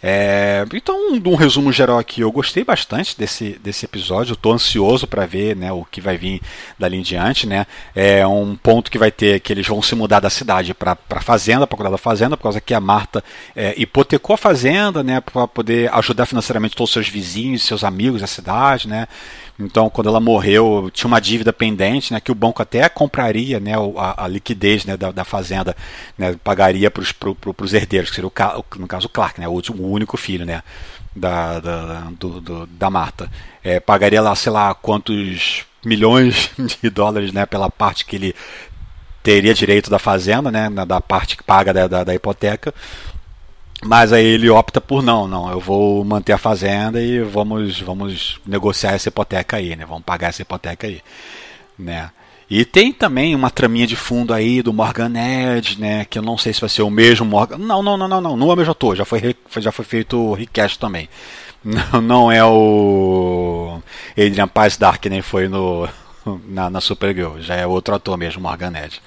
É, 0.00 0.64
então, 0.72 1.12
um, 1.12 1.30
um, 1.30 1.34
resumo 1.34 1.72
geral 1.72 1.98
aqui, 1.98 2.20
eu 2.20 2.32
gostei 2.32 2.62
bastante 2.64 3.16
desse, 3.18 3.58
desse 3.62 3.84
episódio, 3.84 4.34
estou 4.34 4.52
ansioso 4.52 5.06
para 5.06 5.26
ver 5.26 5.54
né, 5.56 5.70
o 5.70 5.84
que 5.84 6.00
vai 6.00 6.16
vir 6.16 6.40
dali 6.76 6.96
em 6.96 7.02
diante. 7.02 7.46
Né? 7.46 7.66
É 7.94 8.26
um 8.26 8.56
ponto 8.56 8.90
que 8.90 8.98
vai 8.98 9.12
ter 9.12 9.40
que 9.40 9.52
eles 9.52 9.66
vão 9.66 9.80
se 9.80 9.94
mudar 9.94 10.18
da 10.18 10.30
cidade 10.30 10.74
para 10.74 10.96
a 11.10 11.20
fazenda, 11.20 11.66
para 11.68 11.76
cuidar 11.76 11.90
da 11.90 11.98
fazenda, 11.98 12.36
por 12.36 12.44
causa 12.44 12.60
que 12.60 12.74
a 12.74 12.80
Marta 12.80 13.22
é, 13.54 13.74
hipotecou 13.76 14.34
a 14.34 14.36
fazenda 14.36 15.04
né, 15.04 15.20
para 15.20 15.46
poder 15.46 15.92
ajudar 15.94 16.26
financeiramente 16.26 16.74
todos 16.74 16.90
os 16.90 16.94
seus 16.94 17.08
vizinhos, 17.08 17.62
seus 17.62 17.84
amigos 17.84 18.20
da 18.20 18.26
cidade. 18.26 18.88
Né? 18.88 19.06
Então, 19.58 19.90
quando 19.90 20.08
ela 20.08 20.20
morreu, 20.20 20.90
tinha 20.92 21.06
uma 21.06 21.20
dívida 21.20 21.52
pendente, 21.52 22.12
né, 22.12 22.20
que 22.20 22.32
o 22.32 22.34
banco 22.34 22.62
até 22.62 22.88
compraria 22.88 23.60
né, 23.60 23.72
a, 23.96 24.24
a 24.24 24.28
liquidez 24.28 24.84
né, 24.84 24.96
da, 24.96 25.12
da 25.12 25.24
fazenda, 25.24 25.76
né, 26.16 26.34
pagaria 26.42 26.90
para 26.90 27.02
os 27.02 27.74
herdeiros, 27.74 28.10
que 28.10 28.16
seria 28.16 28.28
o, 28.28 28.64
no 28.78 28.86
caso 28.88 29.06
o 29.06 29.10
Clark, 29.10 29.40
né, 29.40 29.46
o, 29.46 29.52
o 29.52 29.90
único 29.90 30.16
filho 30.16 30.46
né, 30.46 30.62
da, 31.14 31.60
da, 31.60 32.00
do, 32.18 32.40
do, 32.40 32.66
da 32.66 32.90
Marta. 32.90 33.30
É, 33.62 33.78
pagaria 33.78 34.22
lá, 34.22 34.34
sei 34.34 34.50
lá, 34.50 34.74
quantos 34.74 35.64
milhões 35.84 36.50
de 36.82 36.90
dólares 36.90 37.32
né, 37.32 37.44
pela 37.46 37.70
parte 37.70 38.04
que 38.04 38.16
ele 38.16 38.34
teria 39.22 39.54
direito 39.54 39.88
da 39.88 39.98
fazenda, 39.98 40.50
né, 40.50 40.68
da 40.70 41.00
parte 41.00 41.36
que 41.36 41.44
paga 41.44 41.72
da, 41.72 41.86
da, 41.86 42.04
da 42.04 42.14
hipoteca. 42.14 42.74
Mas 43.84 44.12
aí 44.12 44.24
ele 44.24 44.48
opta 44.48 44.80
por 44.80 45.02
não, 45.02 45.26
não, 45.26 45.50
eu 45.50 45.58
vou 45.58 46.04
manter 46.04 46.32
a 46.32 46.38
fazenda 46.38 47.02
e 47.02 47.20
vamos, 47.20 47.80
vamos 47.80 48.40
negociar 48.46 48.92
essa 48.92 49.08
hipoteca 49.08 49.56
aí, 49.56 49.74
né? 49.74 49.84
Vamos 49.84 50.04
pagar 50.04 50.28
essa 50.28 50.42
hipoteca 50.42 50.86
aí, 50.86 51.02
né? 51.76 52.10
E 52.48 52.64
tem 52.64 52.92
também 52.92 53.34
uma 53.34 53.50
traminha 53.50 53.86
de 53.86 53.96
fundo 53.96 54.32
aí 54.34 54.62
do 54.62 54.72
Morgan 54.72 55.12
Edge, 55.56 55.80
né? 55.80 56.04
Que 56.04 56.18
eu 56.18 56.22
não 56.22 56.36
sei 56.36 56.52
se 56.52 56.60
vai 56.60 56.68
ser 56.68 56.82
o 56.82 56.90
mesmo 56.90 57.24
Morgan. 57.24 57.56
Não, 57.56 57.82
não, 57.82 57.96
não, 57.96 58.06
não, 58.06 58.20
não. 58.20 58.36
Não 58.36 58.50
é 58.50 58.52
o 58.52 58.56
mesmo 58.56 58.72
ator. 58.72 58.94
Já 58.94 59.06
foi, 59.06 59.34
já 59.56 59.72
foi 59.72 59.84
feito 59.84 60.18
o 60.18 60.34
request 60.34 60.78
também. 60.78 61.08
Não, 61.64 62.00
não 62.00 62.32
é 62.32 62.44
o 62.44 63.80
Adrian 64.18 64.48
Paz 64.48 64.76
Dark, 64.76 65.06
nem 65.06 65.22
foi 65.22 65.46
no, 65.46 65.88
na, 66.48 66.68
na 66.68 66.80
Supergirl. 66.80 67.38
Já 67.38 67.54
é 67.54 67.64
outro 67.64 67.94
ator 67.94 68.18
mesmo, 68.18 68.42
Morgan 68.42 68.72
Edge. 68.76 69.00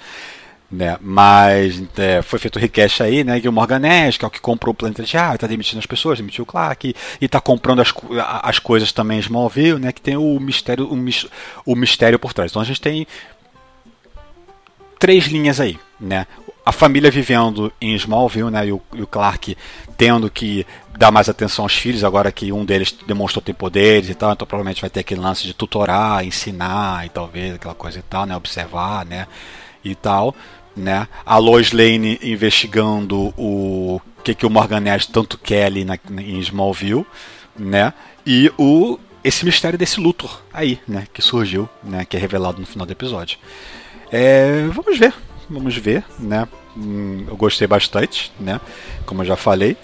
Né? 0.70 0.98
Mas 1.00 1.80
é, 1.96 2.22
foi 2.22 2.40
feito 2.40 2.56
o 2.56 2.58
request 2.58 3.00
aí, 3.00 3.22
né? 3.22 3.40
Que 3.40 3.48
o 3.48 3.52
Morgan 3.52 3.78
Nash, 3.78 4.16
que 4.16 4.24
é 4.24 4.28
o 4.28 4.30
que 4.30 4.40
comprou 4.40 4.72
o 4.72 4.76
Planeta 4.76 5.04
Diário, 5.04 5.36
está 5.36 5.46
demitindo 5.46 5.78
as 5.78 5.86
pessoas, 5.86 6.18
demitiu 6.18 6.42
o 6.42 6.46
Clark, 6.46 6.94
e 7.20 7.24
está 7.24 7.40
comprando 7.40 7.80
as, 7.80 7.94
as 8.42 8.58
coisas 8.58 8.90
também 8.90 9.18
em 9.18 9.20
Smallville, 9.20 9.78
né? 9.78 9.92
Que 9.92 10.00
tem 10.00 10.16
o 10.16 10.40
mistério, 10.40 10.86
o, 10.86 11.72
o 11.72 11.76
mistério 11.76 12.18
por 12.18 12.32
trás. 12.32 12.50
Então 12.50 12.60
a 12.60 12.64
gente 12.64 12.80
tem 12.80 13.06
três 14.98 15.26
linhas 15.26 15.60
aí, 15.60 15.78
né? 16.00 16.26
A 16.64 16.72
família 16.72 17.12
vivendo 17.12 17.72
em 17.80 17.94
Smallville, 17.94 18.50
né? 18.50 18.66
E 18.66 18.72
o, 18.72 18.82
e 18.92 19.02
o 19.02 19.06
Clark 19.06 19.56
tendo 19.96 20.28
que 20.28 20.66
dar 20.98 21.12
mais 21.12 21.28
atenção 21.28 21.64
aos 21.64 21.74
filhos, 21.74 22.02
agora 22.02 22.32
que 22.32 22.50
um 22.50 22.64
deles 22.64 22.92
demonstrou 23.06 23.40
ter 23.40 23.52
poderes 23.52 24.10
e 24.10 24.14
tal, 24.14 24.32
então 24.32 24.44
provavelmente 24.44 24.80
vai 24.80 24.90
ter 24.90 25.00
aquele 25.00 25.20
lance 25.20 25.44
de 25.44 25.54
tutorar, 25.54 26.24
ensinar 26.24 27.06
e 27.06 27.08
talvez 27.08 27.54
aquela 27.54 27.74
coisa 27.74 28.00
e 28.00 28.02
tal, 28.02 28.26
né? 28.26 28.36
Observar, 28.36 29.06
né? 29.06 29.28
E 29.84 29.94
tal 29.94 30.34
né? 30.76 31.08
A 31.24 31.38
Lois 31.38 31.72
Lane 31.72 32.18
investigando 32.22 33.32
o 33.36 34.00
que, 34.22 34.34
que 34.34 34.46
o 34.46 34.50
Morgan 34.50 34.94
Edge 34.94 35.08
tanto 35.08 35.38
quer 35.38 35.66
ali 35.66 35.84
na, 35.84 35.98
em 36.18 36.38
Smallville, 36.40 37.06
né? 37.58 37.92
E 38.26 38.52
o 38.58 38.98
esse 39.24 39.44
mistério 39.44 39.78
desse 39.78 39.98
Luthor 39.98 40.40
aí, 40.52 40.78
né? 40.86 41.06
Que 41.12 41.22
surgiu, 41.22 41.68
né? 41.82 42.04
Que 42.04 42.16
é 42.16 42.20
revelado 42.20 42.60
no 42.60 42.66
final 42.66 42.86
do 42.86 42.92
episódio. 42.92 43.38
É, 44.12 44.66
vamos 44.68 44.98
ver, 44.98 45.12
vamos 45.50 45.76
ver, 45.76 46.04
né? 46.18 46.46
Hum, 46.76 47.24
eu 47.26 47.36
gostei 47.36 47.66
bastante, 47.66 48.32
né? 48.38 48.60
Como 49.04 49.22
eu 49.22 49.26
já 49.26 49.36
falei. 49.36 49.76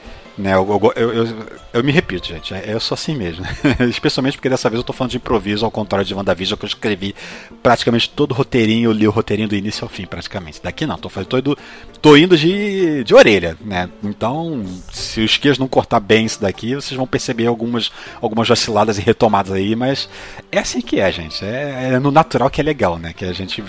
Né, 0.43 0.55
eu, 0.55 0.93
eu, 0.97 1.13
eu, 1.13 1.47
eu, 1.73 1.85
me 1.85 1.93
repito, 1.93 2.27
gente, 2.27 2.53
é, 2.53 2.65
eu 2.67 2.81
sou 2.81 2.97
assim 2.97 3.15
mesmo. 3.15 3.47
Especialmente 3.89 4.37
porque 4.37 4.49
dessa 4.49 4.69
vez 4.69 4.79
eu 4.79 4.83
tô 4.83 4.93
falando 4.93 5.13
de 5.13 5.17
improviso, 5.17 5.65
ao 5.65 5.71
contrário 5.71 6.05
de 6.05 6.13
WandaVision, 6.13 6.59
que 6.59 6.65
eu 6.65 6.69
escrevi 6.69 7.15
praticamente 7.63 8.11
todo 8.11 8.33
o 8.33 8.35
roteirinho, 8.35 8.91
eu 8.91 8.93
li 8.93 9.07
o 9.07 9.13
roteirinho 9.13 9.49
do 9.49 9.55
início 9.55 9.85
ao 9.85 9.89
fim, 9.89 10.05
praticamente. 10.05 10.61
Daqui 10.61 10.85
não, 10.85 10.99
tô, 10.99 11.09
tô, 11.09 11.39
indo, 11.39 11.57
tô 12.01 12.17
indo 12.17 12.37
de, 12.37 13.05
de 13.05 13.15
orelha, 13.15 13.57
né? 13.61 13.89
Então, 14.03 14.65
se 14.91 15.21
os 15.21 15.37
Kias 15.37 15.59
não 15.59 15.69
cortar 15.69 16.01
bem 16.01 16.27
isso 16.27 16.41
daqui, 16.41 16.75
vocês 16.75 16.97
vão 16.97 17.07
perceber 17.07 17.47
algumas, 17.47 17.93
algumas 18.21 18.49
vaciladas 18.49 18.99
e 18.99 19.01
retomadas 19.01 19.53
aí, 19.53 19.77
mas 19.77 20.09
é 20.51 20.59
assim 20.59 20.81
que 20.81 20.99
é, 20.99 21.13
gente. 21.13 21.45
É, 21.45 21.93
é 21.93 21.99
no 22.01 22.11
natural 22.11 22.51
que 22.51 22.61
é 22.61 22.65
legal, 22.65 22.99
né? 22.99 23.13
Que 23.13 23.27
a 23.27 23.33
gente 23.33 23.63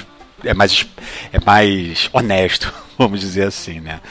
é 0.43 0.55
mais, 0.55 0.87
é 1.31 1.39
mais 1.45 2.09
honesto, 2.11 2.73
vamos 2.97 3.19
dizer 3.19 3.45
assim, 3.45 3.79
né? 3.79 4.01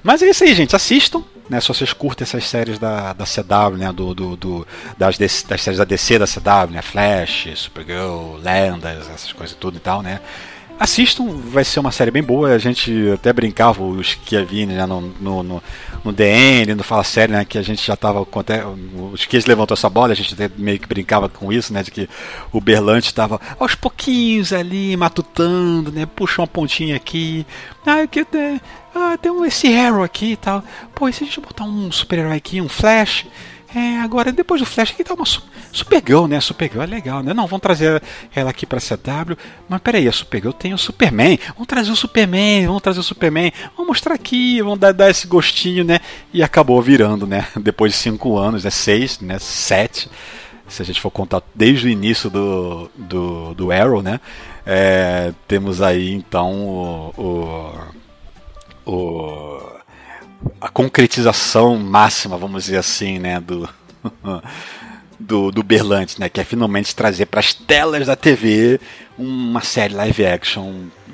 Mas 0.00 0.22
é 0.22 0.30
isso 0.30 0.44
aí, 0.44 0.54
gente. 0.54 0.76
Assistam, 0.76 1.24
né? 1.48 1.60
Se 1.60 1.68
vocês 1.68 1.92
curtem 1.92 2.24
essas 2.24 2.48
séries 2.48 2.78
da, 2.78 3.12
da 3.12 3.24
CW, 3.24 3.76
né? 3.76 3.92
Do, 3.92 4.14
do, 4.14 4.36
do 4.36 4.66
das, 4.96 5.18
das 5.18 5.62
séries 5.62 5.78
da 5.78 5.84
DC 5.84 6.18
da 6.18 6.26
CW, 6.26 6.72
né? 6.72 6.82
Flash, 6.82 7.48
Supergirl, 7.56 8.36
Lendas, 8.36 9.08
essas 9.10 9.32
coisas 9.32 9.56
tudo 9.56 9.76
e 9.76 9.80
tal, 9.80 10.02
né? 10.02 10.20
Assistam, 10.78 11.26
vai 11.28 11.62
ser 11.62 11.78
uma 11.78 11.92
série 11.92 12.10
bem 12.10 12.22
boa. 12.22 12.50
A 12.50 12.58
gente 12.58 12.92
até 13.12 13.32
brincava, 13.32 13.82
os 13.82 14.14
que 14.14 14.36
né, 14.66 14.84
no, 14.86 15.00
no, 15.20 15.42
no, 15.42 15.62
no 16.04 16.12
DN, 16.12 16.74
no 16.74 16.82
Fala 16.82 17.04
Série, 17.04 17.32
né, 17.32 17.44
que 17.44 17.56
a 17.56 17.62
gente 17.62 17.84
já 17.86 17.94
estava. 17.94 18.26
Os 19.12 19.24
que 19.24 19.38
levantou 19.46 19.74
essa 19.74 19.88
bola, 19.88 20.12
a 20.12 20.16
gente 20.16 20.34
até 20.34 20.50
meio 20.56 20.78
que 20.78 20.88
brincava 20.88 21.28
com 21.28 21.52
isso, 21.52 21.72
né, 21.72 21.82
de 21.82 21.92
que 21.92 22.08
o 22.52 22.60
Berlante 22.60 23.06
estava 23.06 23.40
aos 23.58 23.74
pouquinhos 23.76 24.52
ali, 24.52 24.96
matutando, 24.96 25.92
né, 25.92 26.06
puxa 26.06 26.42
uma 26.42 26.48
pontinha 26.48 26.96
aqui. 26.96 27.46
Ah, 27.86 28.06
que 28.06 28.24
tem, 28.24 28.60
ah, 28.94 29.16
tem 29.16 29.44
esse 29.44 29.72
Arrow 29.76 30.02
aqui 30.02 30.32
e 30.32 30.36
tal. 30.36 30.64
Pô, 30.92 31.08
e 31.08 31.12
se 31.12 31.22
a 31.22 31.26
gente 31.26 31.40
botar 31.40 31.64
um 31.64 31.92
super-herói 31.92 32.36
aqui, 32.36 32.60
um 32.60 32.68
Flash? 32.68 33.26
É, 33.74 33.98
agora 33.98 34.30
depois 34.32 34.60
do 34.60 34.66
Flash 34.66 34.92
aqui 34.92 35.02
tá 35.02 35.14
uma 35.14 35.24
Supergirl, 35.74 36.26
né? 36.26 36.40
Supergirl 36.40 36.84
é 36.84 36.86
legal, 36.86 37.20
né? 37.20 37.34
Não, 37.34 37.48
vamos 37.48 37.62
trazer 37.62 38.00
ela 38.32 38.50
aqui 38.50 38.64
pra 38.64 38.78
CW. 38.78 39.36
Mas 39.68 39.80
peraí, 39.80 40.06
a 40.06 40.12
Supergirl 40.12 40.52
tem 40.52 40.72
o 40.72 40.78
Superman. 40.78 41.36
Vamos 41.54 41.66
trazer 41.66 41.90
o 41.90 41.96
Superman, 41.96 42.66
vamos 42.68 42.80
trazer 42.80 43.00
o 43.00 43.02
Superman. 43.02 43.52
Vamos 43.76 43.88
mostrar 43.88 44.14
aqui, 44.14 44.62
vamos 44.62 44.78
dar, 44.78 44.92
dar 44.92 45.10
esse 45.10 45.26
gostinho, 45.26 45.84
né? 45.84 45.98
E 46.32 46.44
acabou 46.44 46.80
virando, 46.80 47.26
né? 47.26 47.48
Depois 47.60 47.92
de 47.92 47.98
cinco 47.98 48.38
anos, 48.38 48.64
é 48.64 48.70
seis, 48.70 49.18
né? 49.18 49.36
Sete. 49.40 50.08
Se 50.68 50.80
a 50.80 50.84
gente 50.84 51.00
for 51.00 51.10
contar 51.10 51.42
desde 51.52 51.88
o 51.88 51.90
início 51.90 52.30
do, 52.30 52.88
do, 52.94 53.54
do 53.54 53.72
Arrow, 53.72 54.00
né? 54.00 54.20
É, 54.64 55.34
temos 55.48 55.82
aí 55.82 56.14
então 56.14 56.52
o, 56.52 57.74
o, 58.86 58.92
o 58.92 59.74
a 60.60 60.68
concretização 60.68 61.76
máxima, 61.76 62.38
vamos 62.38 62.64
dizer 62.64 62.78
assim, 62.78 63.18
né, 63.18 63.40
do 63.40 63.68
do, 65.18 65.50
do 65.50 65.62
Berlantes, 65.62 66.18
né, 66.18 66.28
que 66.28 66.40
é 66.40 66.44
finalmente 66.44 66.94
trazer 66.94 67.26
para 67.26 67.40
as 67.40 67.52
telas 67.52 68.06
da 68.06 68.16
TV 68.16 68.80
uma 69.18 69.60
série 69.60 69.94
live 69.94 70.26
action 70.26 70.72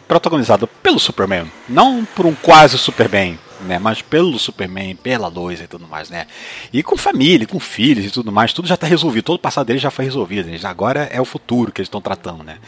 protagonizada 0.08 0.66
pelo 0.66 0.98
Superman, 0.98 1.50
não 1.68 2.04
por 2.04 2.26
um 2.26 2.34
quase 2.34 2.76
Superman, 2.76 3.38
né, 3.60 3.78
mas 3.78 4.02
pelo 4.02 4.38
Superman, 4.38 4.96
pela 4.96 5.28
Lois 5.28 5.60
e 5.60 5.66
tudo 5.66 5.86
mais, 5.86 6.10
né? 6.10 6.26
E 6.72 6.82
com 6.82 6.96
família, 6.96 7.46
com 7.46 7.60
filhos 7.60 8.06
e 8.06 8.10
tudo 8.10 8.32
mais, 8.32 8.52
tudo 8.52 8.66
já 8.66 8.74
está 8.74 8.86
resolvido, 8.86 9.24
todo 9.24 9.36
o 9.36 9.40
passado 9.40 9.66
dele 9.66 9.78
já 9.78 9.90
foi 9.90 10.04
resolvido, 10.04 10.48
agora 10.66 11.08
é 11.12 11.20
o 11.20 11.24
futuro 11.24 11.70
que 11.70 11.80
eles 11.80 11.86
estão 11.86 12.00
tratando, 12.00 12.42
né? 12.42 12.58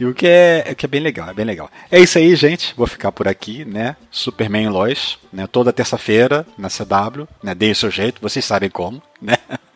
E 0.00 0.04
o 0.06 0.14
que 0.14 0.26
é, 0.26 0.66
o 0.72 0.74
que 0.74 0.86
é 0.86 0.88
bem 0.88 1.02
legal, 1.02 1.28
é 1.28 1.34
bem 1.34 1.44
legal. 1.44 1.70
É 1.90 2.00
isso 2.00 2.16
aí, 2.16 2.34
gente. 2.34 2.72
Vou 2.74 2.86
ficar 2.86 3.12
por 3.12 3.28
aqui, 3.28 3.66
né? 3.66 3.96
Superman 4.10 4.70
Lois, 4.70 5.18
né? 5.30 5.46
Toda 5.46 5.74
terça-feira 5.74 6.46
na 6.56 6.68
CW, 6.68 7.28
né? 7.42 7.54
Deem 7.54 7.72
o 7.72 7.76
seu 7.76 7.90
jeito, 7.90 8.18
vocês 8.18 8.42
sabem 8.42 8.70
como, 8.70 9.02
né? 9.20 9.36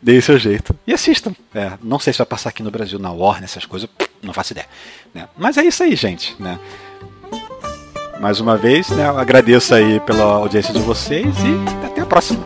Deem 0.00 0.18
o 0.18 0.22
seu 0.22 0.38
jeito. 0.38 0.76
E 0.86 0.92
assistam. 0.92 1.34
É, 1.54 1.72
não 1.82 1.98
sei 1.98 2.12
se 2.12 2.18
vai 2.18 2.26
passar 2.26 2.50
aqui 2.50 2.62
no 2.62 2.70
Brasil 2.70 2.98
na 2.98 3.12
Warner, 3.12 3.44
essas 3.44 3.64
coisas, 3.66 3.88
não 4.22 4.32
faço 4.32 4.52
ideia. 4.52 4.66
Né? 5.14 5.28
Mas 5.36 5.56
é 5.56 5.64
isso 5.64 5.82
aí, 5.82 5.94
gente, 5.96 6.34
né? 6.40 6.58
Mais 8.20 8.40
uma 8.40 8.56
vez, 8.56 8.88
né? 8.90 9.08
Agradeço 9.08 9.74
aí 9.74 10.00
pela 10.00 10.24
audiência 10.24 10.72
de 10.72 10.80
vocês 10.80 11.26
e 11.26 11.86
até 11.86 12.00
a 12.00 12.06
próxima. 12.06 12.44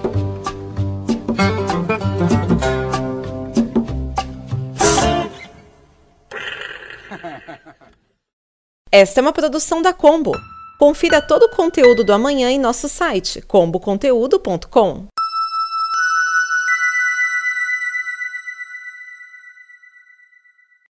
Esta 8.90 9.20
é 9.20 9.22
uma 9.22 9.32
produção 9.32 9.82
da 9.82 9.92
Combo. 9.92 10.32
Confira 10.78 11.20
todo 11.20 11.44
o 11.44 11.50
conteúdo 11.50 12.02
do 12.02 12.12
amanhã 12.12 12.50
em 12.50 12.58
nosso 12.58 12.88
site 12.88 13.42
comboconteúdo.com. 13.42 15.06